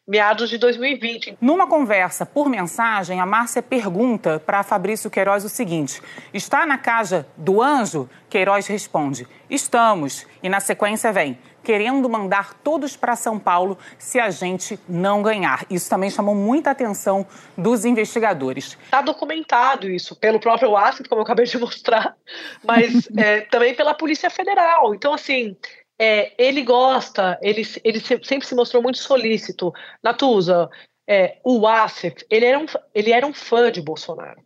meados 0.07 0.49
de 0.49 0.57
2020. 0.57 1.37
Numa 1.39 1.67
conversa 1.67 2.25
por 2.25 2.49
mensagem, 2.49 3.19
a 3.21 3.25
Márcia 3.25 3.61
pergunta 3.61 4.41
para 4.43 4.63
Fabrício 4.63 5.09
Queiroz 5.09 5.45
o 5.45 5.49
seguinte: 5.49 6.01
está 6.33 6.65
na 6.65 6.77
casa 6.77 7.27
do 7.37 7.61
anjo? 7.61 8.09
Queiroz 8.29 8.67
responde: 8.67 9.27
estamos. 9.49 10.25
E 10.41 10.49
na 10.49 10.59
sequência 10.59 11.11
vem: 11.11 11.37
querendo 11.63 12.09
mandar 12.09 12.55
todos 12.55 12.95
para 12.95 13.15
São 13.15 13.37
Paulo 13.37 13.77
se 13.97 14.19
a 14.19 14.29
gente 14.29 14.79
não 14.87 15.21
ganhar. 15.21 15.65
Isso 15.69 15.89
também 15.89 16.09
chamou 16.09 16.33
muita 16.33 16.71
atenção 16.71 17.25
dos 17.57 17.85
investigadores. 17.85 18.77
Está 18.85 19.01
documentado 19.01 19.89
isso 19.89 20.15
pelo 20.15 20.39
próprio 20.39 20.75
Asset, 20.75 21.07
como 21.07 21.21
eu 21.21 21.23
acabei 21.23 21.45
de 21.45 21.57
mostrar, 21.59 22.15
mas 22.63 23.07
é, 23.15 23.41
também 23.41 23.75
pela 23.75 23.93
Polícia 23.93 24.29
Federal. 24.29 24.95
Então, 24.95 25.13
assim, 25.13 25.55
é, 25.99 26.31
ele 26.37 26.61
gosta, 26.61 27.37
ele, 27.41 27.63
ele 27.83 27.99
sempre 27.99 28.47
se 28.47 28.55
mostrou 28.55 28.81
muito 28.81 28.97
solícito. 28.97 29.73
Natuza, 30.01 30.69
é, 31.05 31.37
o 31.43 31.67
Asif, 31.67 32.25
ele 32.29 32.45
era, 32.45 32.57
um, 32.57 32.65
ele 32.95 33.11
era 33.11 33.27
um 33.27 33.33
fã 33.33 33.69
de 33.69 33.81
Bolsonaro. 33.81 34.41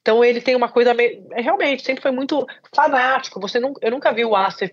Então 0.00 0.24
ele 0.24 0.40
tem 0.40 0.56
uma 0.56 0.68
coisa 0.68 0.92
meio, 0.92 1.26
é, 1.32 1.40
realmente 1.40 1.84
sempre 1.84 2.02
foi 2.02 2.10
muito 2.10 2.44
fanático. 2.74 3.40
Você 3.40 3.60
não, 3.60 3.72
eu 3.80 3.90
nunca 3.92 4.12
vi 4.12 4.24
o 4.24 4.34
Asif 4.34 4.72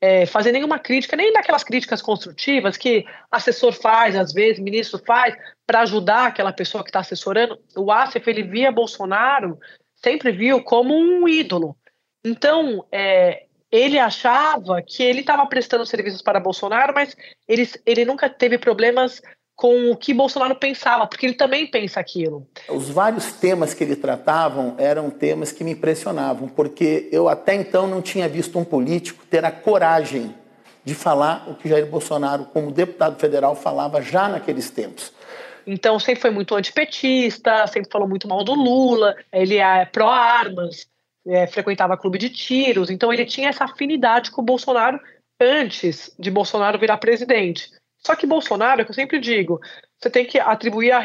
é, 0.00 0.24
fazer 0.26 0.52
nenhuma 0.52 0.78
crítica, 0.78 1.16
nem 1.16 1.32
daquelas 1.32 1.64
críticas 1.64 2.00
construtivas 2.00 2.76
que 2.76 3.04
assessor 3.30 3.72
faz, 3.72 4.14
às 4.14 4.32
vezes, 4.32 4.60
ministro 4.60 5.00
faz, 5.04 5.36
para 5.66 5.80
ajudar 5.80 6.26
aquela 6.26 6.52
pessoa 6.52 6.84
que 6.84 6.90
está 6.90 7.00
assessorando. 7.00 7.58
O 7.76 7.90
Asif, 7.90 8.28
ele 8.28 8.42
via 8.44 8.70
Bolsonaro, 8.70 9.58
sempre 9.96 10.30
viu 10.30 10.62
como 10.62 10.94
um 10.94 11.28
ídolo. 11.28 11.76
Então, 12.24 12.86
é, 12.92 13.46
ele 13.72 13.98
achava 13.98 14.82
que 14.82 15.02
ele 15.02 15.20
estava 15.20 15.46
prestando 15.46 15.86
serviços 15.86 16.20
para 16.20 16.38
Bolsonaro, 16.38 16.92
mas 16.94 17.16
ele, 17.48 17.68
ele 17.86 18.04
nunca 18.04 18.28
teve 18.28 18.58
problemas 18.58 19.22
com 19.56 19.90
o 19.90 19.96
que 19.96 20.12
Bolsonaro 20.12 20.54
pensava, 20.56 21.06
porque 21.06 21.24
ele 21.24 21.34
também 21.34 21.66
pensa 21.66 22.00
aquilo. 22.00 22.46
Os 22.68 22.90
vários 22.90 23.32
temas 23.32 23.72
que 23.72 23.82
ele 23.82 23.96
tratavam 23.96 24.74
eram 24.78 25.08
temas 25.08 25.52
que 25.52 25.64
me 25.64 25.72
impressionavam, 25.72 26.48
porque 26.48 27.08
eu 27.10 27.28
até 27.28 27.54
então 27.54 27.86
não 27.86 28.02
tinha 28.02 28.28
visto 28.28 28.58
um 28.58 28.64
político 28.64 29.24
ter 29.26 29.44
a 29.44 29.50
coragem 29.50 30.34
de 30.84 30.94
falar 30.94 31.48
o 31.48 31.54
que 31.54 31.68
Jair 31.68 31.86
Bolsonaro, 31.86 32.46
como 32.46 32.72
deputado 32.72 33.18
federal, 33.18 33.54
falava 33.54 34.02
já 34.02 34.28
naqueles 34.28 34.68
tempos. 34.68 35.12
Então 35.66 35.98
sempre 35.98 36.20
foi 36.20 36.30
muito 36.30 36.54
antipetista, 36.54 37.66
sempre 37.68 37.88
falou 37.90 38.08
muito 38.08 38.26
mal 38.26 38.42
do 38.42 38.54
Lula, 38.54 39.14
ele 39.32 39.58
é 39.58 39.84
pró-armas, 39.86 40.88
é, 41.26 41.46
frequentava 41.46 41.96
clube 41.96 42.18
de 42.18 42.28
tiros, 42.28 42.90
então 42.90 43.12
ele 43.12 43.24
tinha 43.24 43.48
essa 43.48 43.64
afinidade 43.64 44.30
com 44.30 44.42
o 44.42 44.44
Bolsonaro 44.44 45.00
antes 45.40 46.14
de 46.18 46.30
Bolsonaro 46.30 46.78
virar 46.78 46.98
presidente. 46.98 47.70
Só 47.98 48.16
que 48.16 48.26
Bolsonaro, 48.26 48.80
é 48.80 48.84
que 48.84 48.90
eu 48.90 48.94
sempre 48.94 49.20
digo, 49.20 49.60
você 49.96 50.10
tem 50.10 50.26
que 50.26 50.38
atribuir 50.38 50.90
a 50.90 50.98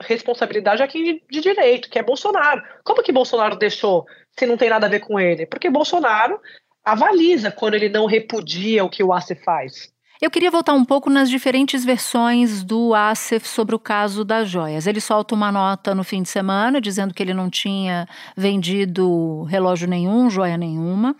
responsabilidade 0.00 0.82
a 0.82 0.88
quem 0.88 1.22
de 1.30 1.40
direito, 1.40 1.88
que 1.88 1.98
é 1.98 2.02
Bolsonaro. 2.02 2.60
Como 2.82 3.02
que 3.02 3.12
Bolsonaro 3.12 3.56
deixou 3.56 4.04
se 4.36 4.44
não 4.44 4.56
tem 4.56 4.68
nada 4.68 4.86
a 4.86 4.90
ver 4.90 5.00
com 5.00 5.20
ele? 5.20 5.46
Porque 5.46 5.70
Bolsonaro 5.70 6.40
avaliza 6.84 7.52
quando 7.52 7.74
ele 7.74 7.88
não 7.88 8.06
repudia 8.06 8.84
o 8.84 8.90
que 8.90 9.04
o 9.04 9.12
ACE 9.12 9.36
faz. 9.36 9.92
Eu 10.20 10.30
queria 10.30 10.50
voltar 10.50 10.72
um 10.72 10.84
pouco 10.84 11.10
nas 11.10 11.28
diferentes 11.28 11.84
versões 11.84 12.64
do 12.64 12.94
ASEF 12.94 13.46
sobre 13.46 13.74
o 13.74 13.78
caso 13.78 14.24
das 14.24 14.48
joias. 14.48 14.86
Ele 14.86 15.00
solta 15.00 15.34
uma 15.34 15.52
nota 15.52 15.94
no 15.94 16.02
fim 16.02 16.22
de 16.22 16.30
semana 16.30 16.80
dizendo 16.80 17.12
que 17.12 17.22
ele 17.22 17.34
não 17.34 17.50
tinha 17.50 18.08
vendido 18.34 19.42
relógio 19.42 19.86
nenhum, 19.86 20.30
joia 20.30 20.56
nenhuma. 20.56 21.14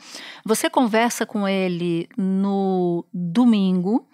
Você 0.46 0.70
conversa 0.70 1.26
com 1.26 1.46
ele 1.46 2.08
no 2.16 3.04
domingo 3.12 4.08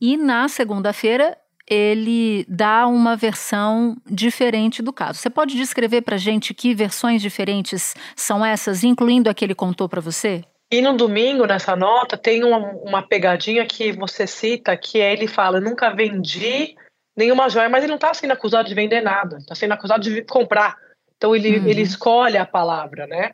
e 0.00 0.16
na 0.16 0.46
segunda-feira 0.46 1.36
ele 1.68 2.46
dá 2.48 2.86
uma 2.86 3.16
versão 3.16 3.96
diferente 4.08 4.80
do 4.80 4.92
caso. 4.92 5.18
Você 5.18 5.30
pode 5.30 5.56
descrever 5.56 6.02
para 6.02 6.16
gente 6.16 6.54
que 6.54 6.72
versões 6.72 7.20
diferentes 7.20 7.94
são 8.14 8.44
essas, 8.44 8.84
incluindo 8.84 9.28
a 9.28 9.34
que 9.34 9.44
ele 9.44 9.54
contou 9.56 9.88
para 9.88 10.00
você? 10.00 10.44
E 10.70 10.80
no 10.80 10.96
domingo, 10.96 11.46
nessa 11.46 11.74
nota, 11.74 12.16
tem 12.16 12.44
uma, 12.44 12.58
uma 12.58 13.02
pegadinha 13.02 13.66
que 13.66 13.90
você 13.90 14.26
cita, 14.26 14.76
que 14.76 15.00
é 15.00 15.12
ele 15.12 15.26
fala, 15.26 15.60
nunca 15.60 15.90
vendi 15.90 16.76
nenhuma 17.16 17.48
joia, 17.48 17.68
mas 17.68 17.82
ele 17.82 17.90
não 17.90 17.96
está 17.96 18.14
sendo 18.14 18.32
acusado 18.32 18.68
de 18.68 18.74
vender 18.74 19.00
nada, 19.00 19.38
está 19.38 19.54
sendo 19.54 19.72
acusado 19.72 20.02
de 20.02 20.22
comprar. 20.22 20.76
Então 21.16 21.34
ele, 21.34 21.58
uhum. 21.58 21.66
ele 21.66 21.82
escolhe 21.82 22.36
a 22.36 22.46
palavra, 22.46 23.06
né? 23.06 23.32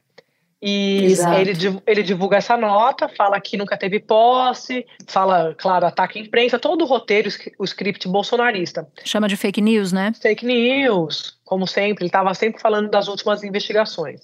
E 0.61 1.15
ele, 1.39 1.81
ele 1.87 2.03
divulga 2.03 2.39
essa 2.39 2.57
nota, 2.57 3.09
fala 3.11 3.39
que 3.41 3.59
nunca 3.59 3.77
teve 3.77 4.01
posse, 4.01 4.87
fala, 5.07 5.55
claro, 5.57 5.87
ataque 5.87 6.19
à 6.19 6.23
imprensa, 6.23 6.59
todo 6.59 6.83
o 6.83 6.87
roteiro, 6.87 7.29
o 7.59 7.65
script 7.65 8.09
bolsonarista. 8.09 8.89
Chama 9.05 9.29
de 9.29 9.37
fake 9.37 9.61
news, 9.61 9.93
né? 9.93 10.13
Fake 10.21 10.45
news, 10.45 11.39
como 11.45 11.67
sempre, 11.67 12.05
ele 12.05 12.09
estava 12.09 12.33
sempre 12.33 12.61
falando 12.61 12.91
das 12.91 13.07
últimas 13.07 13.45
investigações. 13.45 14.23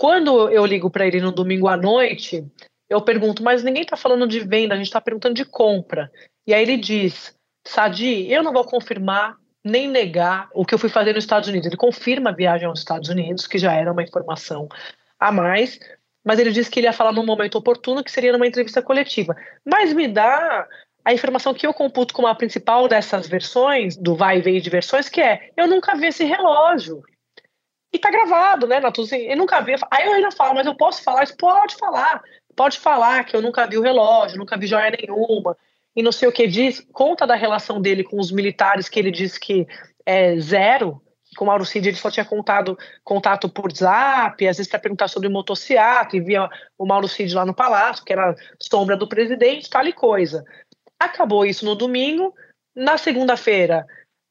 Quando 0.00 0.48
eu 0.48 0.64
ligo 0.64 0.88
para 0.88 1.06
ele 1.06 1.20
no 1.20 1.30
domingo 1.30 1.68
à 1.68 1.76
noite, 1.76 2.42
eu 2.88 3.02
pergunto, 3.02 3.42
mas 3.42 3.62
ninguém 3.62 3.82
está 3.82 3.98
falando 3.98 4.26
de 4.26 4.40
venda, 4.40 4.72
a 4.72 4.76
gente 4.78 4.86
está 4.86 4.98
perguntando 4.98 5.34
de 5.34 5.44
compra. 5.44 6.10
E 6.46 6.54
aí 6.54 6.62
ele 6.62 6.78
diz, 6.78 7.36
Sadi, 7.68 8.32
eu 8.32 8.42
não 8.42 8.50
vou 8.50 8.64
confirmar 8.64 9.36
nem 9.62 9.86
negar 9.86 10.48
o 10.54 10.64
que 10.64 10.72
eu 10.72 10.78
fui 10.78 10.88
fazer 10.88 11.12
nos 11.12 11.24
Estados 11.24 11.50
Unidos. 11.50 11.66
Ele 11.66 11.76
confirma 11.76 12.30
a 12.30 12.32
viagem 12.32 12.66
aos 12.66 12.78
Estados 12.78 13.10
Unidos, 13.10 13.46
que 13.46 13.58
já 13.58 13.74
era 13.74 13.92
uma 13.92 14.02
informação 14.02 14.70
a 15.18 15.30
mais, 15.30 15.78
mas 16.24 16.38
ele 16.38 16.50
disse 16.50 16.70
que 16.70 16.80
ele 16.80 16.86
ia 16.86 16.94
falar 16.94 17.12
no 17.12 17.22
momento 17.22 17.58
oportuno, 17.58 18.02
que 18.02 18.10
seria 18.10 18.32
numa 18.32 18.46
entrevista 18.46 18.80
coletiva. 18.80 19.36
Mas 19.66 19.92
me 19.92 20.08
dá 20.08 20.66
a 21.04 21.12
informação 21.12 21.52
que 21.52 21.66
eu 21.66 21.74
computo 21.74 22.14
como 22.14 22.26
a 22.26 22.34
principal 22.34 22.88
dessas 22.88 23.28
versões, 23.28 23.98
do 23.98 24.16
vai 24.16 24.38
e 24.38 24.40
vem 24.40 24.62
de 24.62 24.70
versões, 24.70 25.10
que 25.10 25.20
é: 25.20 25.50
eu 25.58 25.68
nunca 25.68 25.94
vi 25.94 26.06
esse 26.06 26.24
relógio. 26.24 27.02
E 27.92 27.98
tá 27.98 28.10
gravado, 28.10 28.66
né, 28.66 28.78
Natuza? 28.78 29.16
Assim, 29.16 29.26
eu 29.26 29.36
nunca 29.36 29.60
vi. 29.60 29.74
Aí 29.90 30.06
eu 30.06 30.12
ainda 30.12 30.30
falo, 30.30 30.54
mas 30.54 30.66
eu 30.66 30.76
posso 30.76 31.02
falar 31.02 31.24
isso? 31.24 31.36
Pode 31.36 31.76
falar. 31.76 32.22
Pode 32.54 32.78
falar 32.78 33.24
que 33.24 33.34
eu 33.34 33.42
nunca 33.42 33.66
vi 33.66 33.78
o 33.78 33.82
relógio, 33.82 34.38
nunca 34.38 34.56
vi 34.56 34.66
joia 34.66 34.90
nenhuma. 34.90 35.56
E 35.94 36.02
não 36.02 36.12
sei 36.12 36.28
o 36.28 36.32
que 36.32 36.46
diz. 36.46 36.86
Conta 36.92 37.26
da 37.26 37.34
relação 37.34 37.80
dele 37.80 38.04
com 38.04 38.18
os 38.18 38.30
militares, 38.30 38.88
que 38.88 38.98
ele 38.98 39.10
diz 39.10 39.36
que 39.36 39.66
é 40.06 40.38
zero. 40.38 41.02
Com 41.36 41.44
o 41.44 41.46
Mauro 41.46 41.64
Cid 41.64 41.88
ele 41.88 41.96
só 41.96 42.10
tinha 42.10 42.24
contado, 42.24 42.76
contato 43.04 43.48
por 43.48 43.72
zap, 43.72 44.46
às 44.46 44.56
vezes 44.56 44.68
para 44.68 44.80
perguntar 44.80 45.08
sobre 45.08 45.28
motocicleta, 45.28 46.16
e 46.16 46.20
via 46.20 46.48
o 46.76 46.84
Mauro 46.84 47.08
Cid 47.08 47.32
lá 47.34 47.46
no 47.46 47.54
palácio, 47.54 48.04
que 48.04 48.12
era 48.12 48.34
sombra 48.60 48.96
do 48.96 49.08
presidente, 49.08 49.70
tal 49.70 49.86
e 49.86 49.92
coisa. 49.92 50.44
Acabou 50.98 51.46
isso 51.46 51.64
no 51.64 51.74
domingo. 51.74 52.34
Na 52.74 52.98
segunda-feira, 52.98 53.86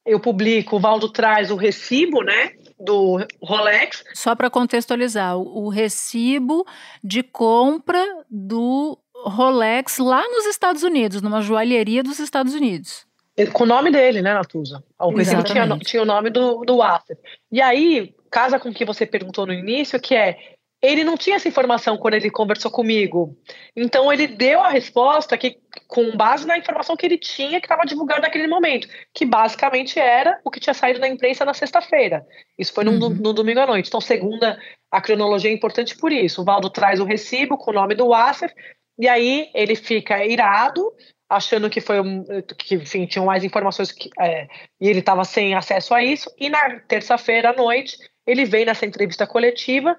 eu 0.06 0.20
publico, 0.20 0.76
o 0.76 0.80
Valdo 0.80 1.10
traz 1.10 1.52
o 1.52 1.56
recibo, 1.56 2.22
né? 2.22 2.54
Do 2.80 3.20
Rolex. 3.42 4.04
Só 4.14 4.36
para 4.36 4.50
contextualizar, 4.50 5.38
o, 5.38 5.70
recibo 5.70 6.66
de 7.04 7.22
compra 7.22 8.04
do 8.30 8.98
Rolex 9.14 9.98
lá 9.98 10.22
nos 10.30 10.46
Estados 10.46 10.84
Unidos, 10.84 11.22
numa 11.22 11.42
joalheria 11.42 12.02
dos 12.02 12.20
Estados 12.20 12.54
Unidos. 12.54 13.06
Com 13.54 13.64
o 13.64 13.68
nome 13.68 13.90
dele, 13.90 14.22
né, 14.22 14.34
Natuza? 14.34 14.84
O 15.00 15.16
recibo 15.16 15.44
tinha, 15.44 15.66
tinha, 15.80 16.02
o 16.02 16.06
nome 16.06 16.30
do, 16.30 16.66
do. 16.66 16.80
E 17.52 17.62
aí, 17.62 18.14
casa 18.30 18.60
com 18.60 18.70
o 18.70 18.74
que 18.74 18.84
você 18.84 19.06
perguntou 19.06 19.46
no 19.46 19.54
início, 19.54 20.00
que 20.00 20.14
é 20.14 20.38
ele 20.82 21.04
não 21.04 21.18
tinha 21.18 21.36
essa 21.36 21.48
informação 21.48 21.98
quando 21.98 22.14
ele 22.14 22.30
conversou 22.30 22.72
comigo. 22.72 23.38
Então 23.76 24.12
ele 24.12 24.28
deu 24.28 24.62
a 24.62 24.70
resposta 24.70 25.38
que 25.38 25.58
com 25.88 26.16
base 26.16 26.48
na 26.48 26.58
informação 26.58 26.96
que 26.96 27.06
ele 27.06 27.18
tinha 27.18 27.60
que 27.60 27.66
estava 27.66 27.86
divulgado 27.86 28.22
naquele 28.22 28.48
momento, 28.48 28.88
que 29.14 29.26
basicamente 29.26 30.00
era 30.00 30.40
o 30.44 30.50
que 30.50 30.60
tinha 30.60 30.74
saído 30.74 31.00
na 31.00 31.08
imprensa 31.08 31.44
na 31.44 31.54
sexta-feira. 31.54 32.26
Isso 32.58 32.74
foi 32.74 32.84
no, 32.86 32.92
uhum. 32.92 33.10
no, 33.10 33.34
domingo 33.34 33.60
à 33.60 33.68
noite. 33.68 33.88
Então, 33.88 34.00
segunda, 34.00 34.58
a 34.90 35.02
cronologia 35.02 35.52
é 35.52 35.54
importante 35.54 35.98
por 35.98 36.12
isso. 36.12 36.42
O 36.42 36.46
Valdo 36.46 36.70
traz 36.70 37.00
o 37.00 37.06
recibo 37.06 37.58
com 37.58 37.72
o 37.72 37.74
nome 37.74 37.94
do 37.94 38.08
Wasser 38.08 38.54
e 38.98 39.08
aí 39.08 39.50
ele 39.54 39.76
fica 39.76 40.26
irado, 40.26 40.94
achando 41.30 41.70
que 41.70 41.82
foi 41.82 42.00
um, 42.00 42.24
que 42.58 42.76
enfim 42.76 43.06
tinham 43.06 43.26
mais 43.26 43.44
informações 43.44 43.92
que, 43.92 44.10
é, 44.20 44.48
e 44.80 44.88
ele 44.88 45.00
estava 45.00 45.26
sem 45.26 45.56
acesso 45.56 45.94
a 45.94 46.02
isso. 46.02 46.32
E 46.38 46.50
na 46.50 46.80
terça-feira 46.82 47.50
à 47.50 47.54
noite 47.54 47.98
ele 48.26 48.46
vem 48.46 48.64
nessa 48.64 48.86
entrevista 48.86 49.26
coletiva 49.28 49.98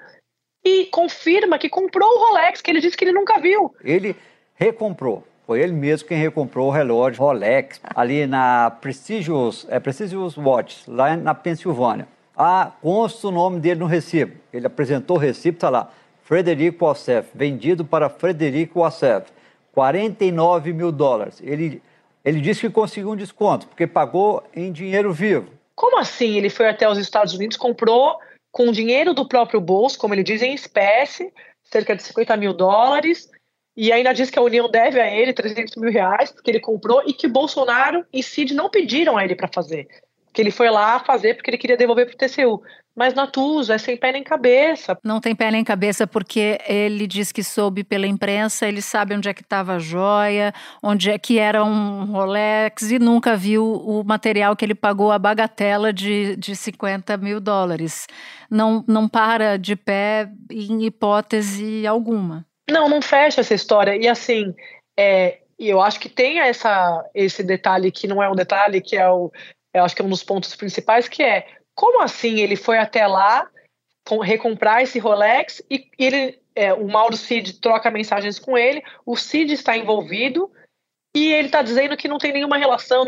e 0.64 0.86
confirma 0.86 1.58
que 1.58 1.68
comprou 1.68 2.08
o 2.08 2.18
Rolex, 2.18 2.60
que 2.60 2.70
ele 2.70 2.80
disse 2.80 2.96
que 2.96 3.04
ele 3.04 3.12
nunca 3.12 3.38
viu. 3.38 3.74
Ele 3.82 4.14
recomprou. 4.54 5.24
Foi 5.46 5.60
ele 5.60 5.72
mesmo 5.72 6.06
quem 6.06 6.18
recomprou 6.18 6.68
o 6.68 6.70
relógio 6.70 7.22
Rolex 7.22 7.80
ali 7.94 8.26
na 8.26 8.70
Prestigious, 8.70 9.66
é, 9.68 9.80
Prestigious 9.80 10.36
Watch, 10.36 10.88
lá 10.88 11.16
na 11.16 11.34
Pensilvânia. 11.34 12.06
Ah, 12.36 12.72
consta 12.80 13.28
o 13.28 13.30
nome 13.30 13.58
dele 13.58 13.80
no 13.80 13.86
recibo. 13.86 14.36
Ele 14.52 14.66
apresentou 14.66 15.16
o 15.16 15.20
recibo, 15.20 15.56
está 15.56 15.68
lá. 15.68 15.90
Frederico 16.22 16.86
Wassef, 16.86 17.28
vendido 17.34 17.84
para 17.84 18.08
Frederico 18.08 18.80
Wassef, 18.80 19.26
49 19.72 20.72
mil 20.72 20.92
dólares. 20.92 21.42
Ele, 21.42 21.82
ele 22.24 22.40
disse 22.40 22.60
que 22.60 22.70
conseguiu 22.70 23.10
um 23.10 23.16
desconto, 23.16 23.66
porque 23.66 23.86
pagou 23.86 24.44
em 24.54 24.70
dinheiro 24.70 25.12
vivo. 25.12 25.48
Como 25.74 25.98
assim? 25.98 26.36
Ele 26.36 26.48
foi 26.48 26.68
até 26.68 26.88
os 26.88 26.98
Estados 26.98 27.34
Unidos, 27.34 27.56
comprou 27.56 28.20
com 28.50 28.72
dinheiro 28.72 29.14
do 29.14 29.28
próprio 29.28 29.60
bolso, 29.60 29.98
como 29.98 30.14
ele 30.14 30.22
diz, 30.22 30.42
em 30.42 30.54
espécie, 30.54 31.32
cerca 31.62 31.94
de 31.94 32.02
50 32.02 32.36
mil 32.36 32.52
dólares, 32.52 33.28
e 33.76 33.92
ainda 33.92 34.12
diz 34.12 34.30
que 34.30 34.38
a 34.38 34.42
União 34.42 34.68
deve 34.68 35.00
a 35.00 35.08
ele 35.08 35.32
300 35.32 35.76
mil 35.76 35.90
reais, 35.90 36.32
porque 36.32 36.50
ele 36.50 36.60
comprou, 36.60 37.02
e 37.06 37.12
que 37.12 37.28
Bolsonaro 37.28 38.04
e 38.12 38.22
Cid 38.22 38.54
não 38.54 38.68
pediram 38.68 39.16
a 39.16 39.24
ele 39.24 39.36
para 39.36 39.48
fazer. 39.48 39.88
Que 40.32 40.42
ele 40.42 40.50
foi 40.50 40.70
lá 40.70 40.98
fazer 41.00 41.34
porque 41.34 41.50
ele 41.50 41.58
queria 41.58 41.76
devolver 41.76 42.06
para 42.06 42.14
o 42.14 42.28
TCU. 42.28 42.62
Mas 42.94 43.14
Natuza 43.14 43.74
é 43.74 43.78
sem 43.78 43.96
pé 43.96 44.12
nem 44.12 44.22
cabeça. 44.22 44.98
Não 45.02 45.20
tem 45.20 45.34
pé 45.34 45.50
nem 45.50 45.64
cabeça 45.64 46.06
porque 46.06 46.58
ele 46.66 47.06
diz 47.06 47.30
que 47.32 47.42
soube 47.42 47.84
pela 47.84 48.06
imprensa, 48.06 48.66
ele 48.66 48.82
sabe 48.82 49.14
onde 49.14 49.28
é 49.28 49.34
que 49.34 49.42
estava 49.42 49.74
a 49.74 49.78
joia, 49.78 50.52
onde 50.82 51.10
é 51.10 51.18
que 51.18 51.38
era 51.38 51.64
um 51.64 52.04
Rolex 52.06 52.90
e 52.90 52.98
nunca 52.98 53.36
viu 53.36 53.64
o 53.64 54.02
material 54.04 54.56
que 54.56 54.64
ele 54.64 54.74
pagou 54.74 55.12
a 55.12 55.18
bagatela 55.18 55.92
de, 55.92 56.36
de 56.36 56.54
50 56.54 57.16
mil 57.16 57.40
dólares. 57.40 58.06
Não, 58.50 58.84
não 58.86 59.08
para 59.08 59.56
de 59.56 59.76
pé 59.76 60.28
em 60.50 60.84
hipótese 60.84 61.86
alguma. 61.86 62.44
Não, 62.68 62.88
não 62.88 63.00
fecha 63.00 63.40
essa 63.40 63.54
história. 63.54 63.96
E 63.96 64.06
assim, 64.08 64.54
é, 64.96 65.38
eu 65.58 65.80
acho 65.80 66.00
que 66.00 66.08
tem 66.08 66.40
essa, 66.40 67.04
esse 67.14 67.42
detalhe 67.42 67.90
que 67.90 68.06
não 68.06 68.22
é 68.22 68.28
um 68.30 68.34
detalhe, 68.34 68.80
que 68.80 68.96
é 68.96 69.08
o. 69.08 69.30
Eu 69.72 69.84
acho 69.84 69.94
que 69.94 70.02
é 70.02 70.04
um 70.04 70.10
dos 70.10 70.22
pontos 70.22 70.54
principais, 70.56 71.08
que 71.08 71.22
é 71.22 71.46
como 71.74 72.02
assim 72.02 72.40
ele 72.40 72.56
foi 72.56 72.78
até 72.78 73.06
lá 73.06 73.48
recomprar 74.22 74.82
esse 74.82 74.98
Rolex 74.98 75.62
e 75.70 75.86
ele, 75.98 76.38
é, 76.54 76.74
o 76.74 76.88
Mauro 76.88 77.16
Cid 77.16 77.60
troca 77.60 77.90
mensagens 77.90 78.38
com 78.38 78.58
ele, 78.58 78.82
o 79.06 79.16
Cid 79.16 79.52
está 79.52 79.76
envolvido 79.76 80.50
e 81.14 81.32
ele 81.32 81.46
está 81.46 81.62
dizendo 81.62 81.96
que 81.96 82.08
não 82.08 82.18
tem 82.18 82.32
nenhuma 82.32 82.56
relação 82.56 83.04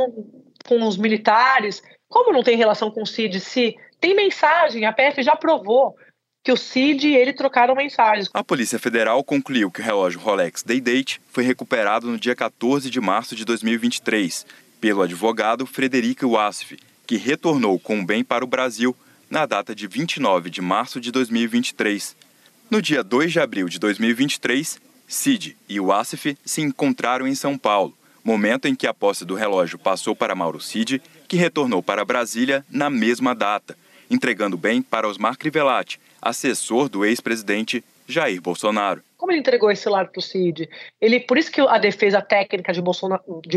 com 0.66 0.86
os 0.86 0.96
militares. 0.96 1.82
Como 2.08 2.32
não 2.32 2.42
tem 2.42 2.56
relação 2.56 2.90
com 2.90 3.02
o 3.02 3.06
Cid 3.06 3.40
se 3.40 3.76
tem 4.00 4.14
mensagem, 4.14 4.84
a 4.84 4.92
PF 4.92 5.22
já 5.22 5.36
provou. 5.36 5.96
que 6.44 6.50
o 6.50 6.56
Cid 6.56 7.06
e 7.06 7.16
ele 7.16 7.32
trocaram 7.32 7.74
mensagens. 7.74 8.28
A 8.34 8.42
Polícia 8.42 8.76
Federal 8.76 9.22
concluiu 9.22 9.70
que 9.70 9.80
o 9.80 9.84
relógio 9.84 10.18
Rolex 10.18 10.64
Day-Date 10.64 11.20
foi 11.28 11.44
recuperado 11.44 12.08
no 12.08 12.18
dia 12.18 12.34
14 12.34 12.90
de 12.90 13.00
março 13.00 13.36
de 13.36 13.44
2023 13.44 14.44
pelo 14.82 15.00
advogado 15.00 15.64
Frederico 15.64 16.28
Wassef, 16.30 16.76
que 17.06 17.16
retornou 17.16 17.78
com 17.78 18.00
o 18.00 18.04
bem 18.04 18.24
para 18.24 18.44
o 18.44 18.48
Brasil 18.48 18.96
na 19.30 19.46
data 19.46 19.76
de 19.76 19.86
29 19.86 20.50
de 20.50 20.60
março 20.60 21.00
de 21.00 21.12
2023. 21.12 22.16
No 22.68 22.82
dia 22.82 23.04
2 23.04 23.30
de 23.30 23.38
abril 23.38 23.68
de 23.68 23.78
2023, 23.78 24.80
Cid 25.06 25.56
e 25.68 25.78
Wassef 25.78 26.36
se 26.44 26.62
encontraram 26.62 27.28
em 27.28 27.34
São 27.36 27.56
Paulo, 27.56 27.96
momento 28.24 28.66
em 28.66 28.74
que 28.74 28.88
a 28.88 28.92
posse 28.92 29.24
do 29.24 29.36
relógio 29.36 29.78
passou 29.78 30.16
para 30.16 30.34
Mauro 30.34 30.60
Cid, 30.60 31.00
que 31.28 31.36
retornou 31.36 31.80
para 31.80 32.04
Brasília 32.04 32.66
na 32.68 32.90
mesma 32.90 33.36
data, 33.36 33.78
entregando 34.10 34.56
o 34.56 34.58
bem 34.58 34.82
para 34.82 35.06
Osmar 35.06 35.38
Crivellati, 35.38 36.00
assessor 36.20 36.88
do 36.88 37.04
ex-presidente 37.04 37.84
Jair 38.06 38.40
Bolsonaro. 38.40 39.02
Como 39.16 39.32
ele 39.32 39.40
entregou 39.40 39.70
esse 39.70 39.82
celular 39.82 40.08
para 40.08 40.18
o 40.18 40.22
Cid? 40.22 40.68
Ele, 41.00 41.20
por 41.20 41.38
isso 41.38 41.50
que 41.50 41.60
a 41.60 41.78
defesa 41.78 42.20
técnica 42.20 42.72
de 42.72 42.82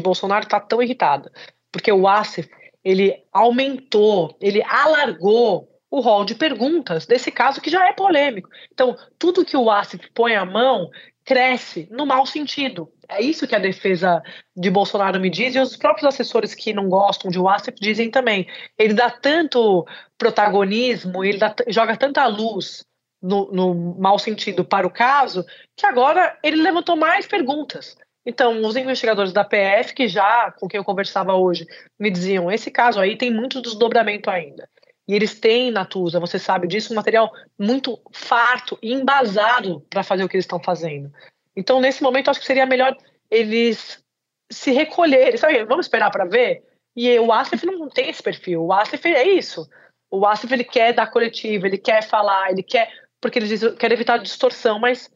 Bolsonaro 0.02 0.44
está 0.44 0.60
tão 0.60 0.82
irritada, 0.82 1.32
porque 1.72 1.92
o 1.92 2.08
Assef 2.08 2.50
ele 2.84 3.24
aumentou, 3.34 4.38
ele 4.40 4.62
alargou 4.64 5.68
o 5.90 6.00
rol 6.00 6.24
de 6.24 6.36
perguntas 6.36 7.06
desse 7.06 7.32
caso 7.32 7.60
que 7.60 7.70
já 7.70 7.88
é 7.88 7.94
polêmico. 7.94 8.50
Então, 8.72 8.96
tudo 9.18 9.46
que 9.46 9.58
o 9.58 9.72
Assef 9.72 10.08
põe 10.14 10.36
a 10.36 10.46
mão 10.46 10.90
cresce 11.26 11.88
no 11.92 12.06
mau 12.06 12.26
sentido. 12.26 12.88
É 13.10 13.22
isso 13.22 13.48
que 13.48 13.56
a 13.56 13.60
defesa 13.60 14.22
de 14.56 14.70
Bolsonaro 14.70 15.20
me 15.20 15.30
diz 15.30 15.56
e 15.56 15.60
os 15.60 15.76
próprios 15.76 16.08
assessores 16.08 16.54
que 16.54 16.74
não 16.74 16.88
gostam 16.88 17.32
de 17.32 17.40
Wassef 17.40 17.78
dizem 17.80 18.10
também. 18.12 18.48
Ele 18.78 18.94
dá 18.94 19.10
tanto 19.10 19.86
protagonismo, 20.18 21.24
ele 21.24 21.40
dá, 21.40 21.54
joga 21.68 21.98
tanta 21.98 22.26
luz 22.28 22.86
no, 23.22 23.52
no 23.52 23.96
mau 24.00 24.20
sentido 24.20 24.64
para 24.64 24.86
o 24.86 24.92
caso, 24.92 25.46
que 25.76 25.86
agora 25.86 26.38
ele 26.44 26.62
levantou 26.62 26.96
mais 26.96 27.26
perguntas. 27.26 27.98
Então, 28.26 28.62
os 28.64 28.76
investigadores 28.76 29.32
da 29.32 29.44
PF, 29.44 29.94
que 29.94 30.08
já, 30.08 30.52
com 30.52 30.68
quem 30.68 30.80
eu 30.80 30.84
conversava 30.84 31.34
hoje, 31.36 31.68
me 32.00 32.10
diziam: 32.10 32.52
esse 32.52 32.72
caso 32.72 33.00
aí 33.00 33.18
tem 33.18 33.32
muito 33.32 33.62
desdobramento 33.62 34.30
ainda. 34.30 34.68
E 35.08 35.14
eles 35.14 35.40
têm, 35.40 35.70
Natuza, 35.70 36.20
você 36.20 36.40
sabe 36.40 36.68
disso, 36.68 36.92
um 36.92 36.96
material 36.96 37.32
muito 37.60 38.00
farto 38.12 38.78
e 38.82 38.92
embasado 38.92 39.86
para 39.90 40.02
fazer 40.02 40.24
o 40.24 40.30
que 40.30 40.36
eles 40.36 40.46
estão 40.46 40.60
fazendo. 40.60 41.12
Então, 41.56 41.80
nesse 41.80 42.02
momento, 42.02 42.30
acho 42.30 42.40
que 42.40 42.46
seria 42.46 42.66
melhor 42.66 42.98
eles 43.30 44.04
se 44.52 44.72
recolherem. 44.72 45.38
Sabe, 45.38 45.64
vamos 45.66 45.86
esperar 45.86 46.10
para 46.10 46.26
ver? 46.26 46.64
E 46.96 47.20
o 47.20 47.32
Asif 47.32 47.66
não 47.66 47.90
tem 47.90 48.10
esse 48.10 48.24
perfil. 48.24 48.64
O 48.64 48.74
Asif 48.74 49.06
é 49.06 49.28
isso. 49.28 49.70
O 50.10 50.26
Asif 50.26 50.52
ele 50.52 50.64
quer 50.64 50.94
dar 50.94 51.12
coletiva, 51.12 51.68
ele 51.68 51.78
quer 51.78 52.04
falar, 52.04 52.52
ele 52.52 52.64
quer. 52.64 52.90
Porque 53.26 53.40
ele 53.40 53.48
diz, 53.48 53.64
quer 53.80 53.92
evitar 53.92 54.18
distorção, 54.18 54.78
mas 54.78 55.12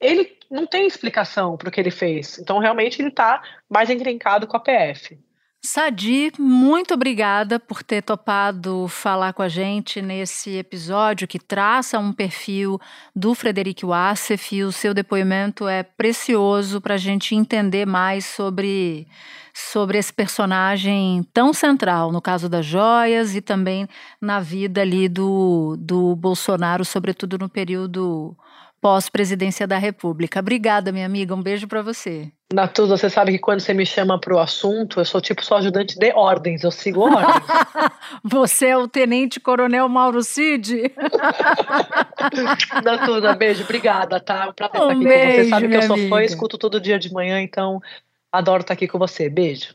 ele 0.00 0.38
não 0.50 0.66
tem 0.66 0.86
explicação 0.86 1.54
para 1.54 1.68
o 1.68 1.70
que 1.70 1.78
ele 1.78 1.90
fez. 1.90 2.38
Então, 2.38 2.58
realmente, 2.58 2.98
ele 2.98 3.10
está 3.10 3.42
mais 3.68 3.90
encrencado 3.90 4.46
com 4.46 4.56
a 4.56 4.60
PF. 4.60 5.22
Sadi, 5.66 6.30
muito 6.38 6.94
obrigada 6.94 7.58
por 7.58 7.82
ter 7.82 8.00
topado 8.00 8.86
falar 8.86 9.32
com 9.32 9.42
a 9.42 9.48
gente 9.48 10.00
nesse 10.00 10.50
episódio 10.56 11.26
que 11.26 11.40
traça 11.40 11.98
um 11.98 12.12
perfil 12.12 12.80
do 13.14 13.34
Frederico 13.34 13.88
Wassef 13.88 14.54
e 14.54 14.62
o 14.62 14.70
seu 14.70 14.94
depoimento 14.94 15.66
é 15.66 15.82
precioso 15.82 16.80
para 16.80 16.94
a 16.94 16.96
gente 16.96 17.34
entender 17.34 17.84
mais 17.84 18.24
sobre, 18.26 19.08
sobre 19.52 19.98
esse 19.98 20.12
personagem 20.12 21.26
tão 21.34 21.52
central 21.52 22.12
no 22.12 22.22
caso 22.22 22.48
das 22.48 22.64
joias 22.64 23.34
e 23.34 23.40
também 23.40 23.88
na 24.20 24.38
vida 24.38 24.82
ali 24.82 25.08
do, 25.08 25.76
do 25.80 26.14
Bolsonaro, 26.14 26.84
sobretudo 26.84 27.36
no 27.38 27.48
período 27.48 28.36
pós-presidência 28.80 29.66
da 29.66 29.78
República. 29.78 30.38
Obrigada, 30.38 30.92
minha 30.92 31.06
amiga. 31.06 31.34
Um 31.34 31.42
beijo 31.42 31.66
para 31.66 31.82
você. 31.82 32.30
Natuza, 32.52 32.96
você 32.96 33.10
sabe 33.10 33.32
que 33.32 33.38
quando 33.40 33.58
você 33.58 33.74
me 33.74 33.84
chama 33.84 34.20
para 34.20 34.32
o 34.32 34.38
assunto, 34.38 35.00
eu 35.00 35.04
sou 35.04 35.20
tipo 35.20 35.44
só 35.44 35.56
ajudante 35.56 35.98
de 35.98 36.12
ordens, 36.12 36.62
eu 36.62 36.70
sigo 36.70 37.00
ordens. 37.00 37.42
você 38.22 38.66
é 38.66 38.76
o 38.76 38.86
Tenente 38.86 39.40
Coronel 39.40 39.88
Mauro 39.88 40.22
Cid? 40.22 40.92
Natuza, 42.84 43.34
beijo, 43.34 43.64
obrigada, 43.64 44.20
tá? 44.20 44.48
Um 44.48 44.52
prazer 44.52 44.80
um 44.80 44.84
estar 44.84 44.92
aqui 44.92 45.04
beijo, 45.04 45.26
com 45.26 45.42
você. 45.42 45.50
Sabe 45.50 45.68
que 45.68 45.76
eu 45.76 45.82
sou 45.82 46.08
fã, 46.08 46.22
escuto 46.22 46.56
todo 46.56 46.80
dia 46.80 47.00
de 47.00 47.12
manhã, 47.12 47.40
então 47.40 47.82
adoro 48.30 48.60
estar 48.60 48.74
aqui 48.74 48.86
com 48.86 48.98
você. 48.98 49.28
Beijo. 49.28 49.74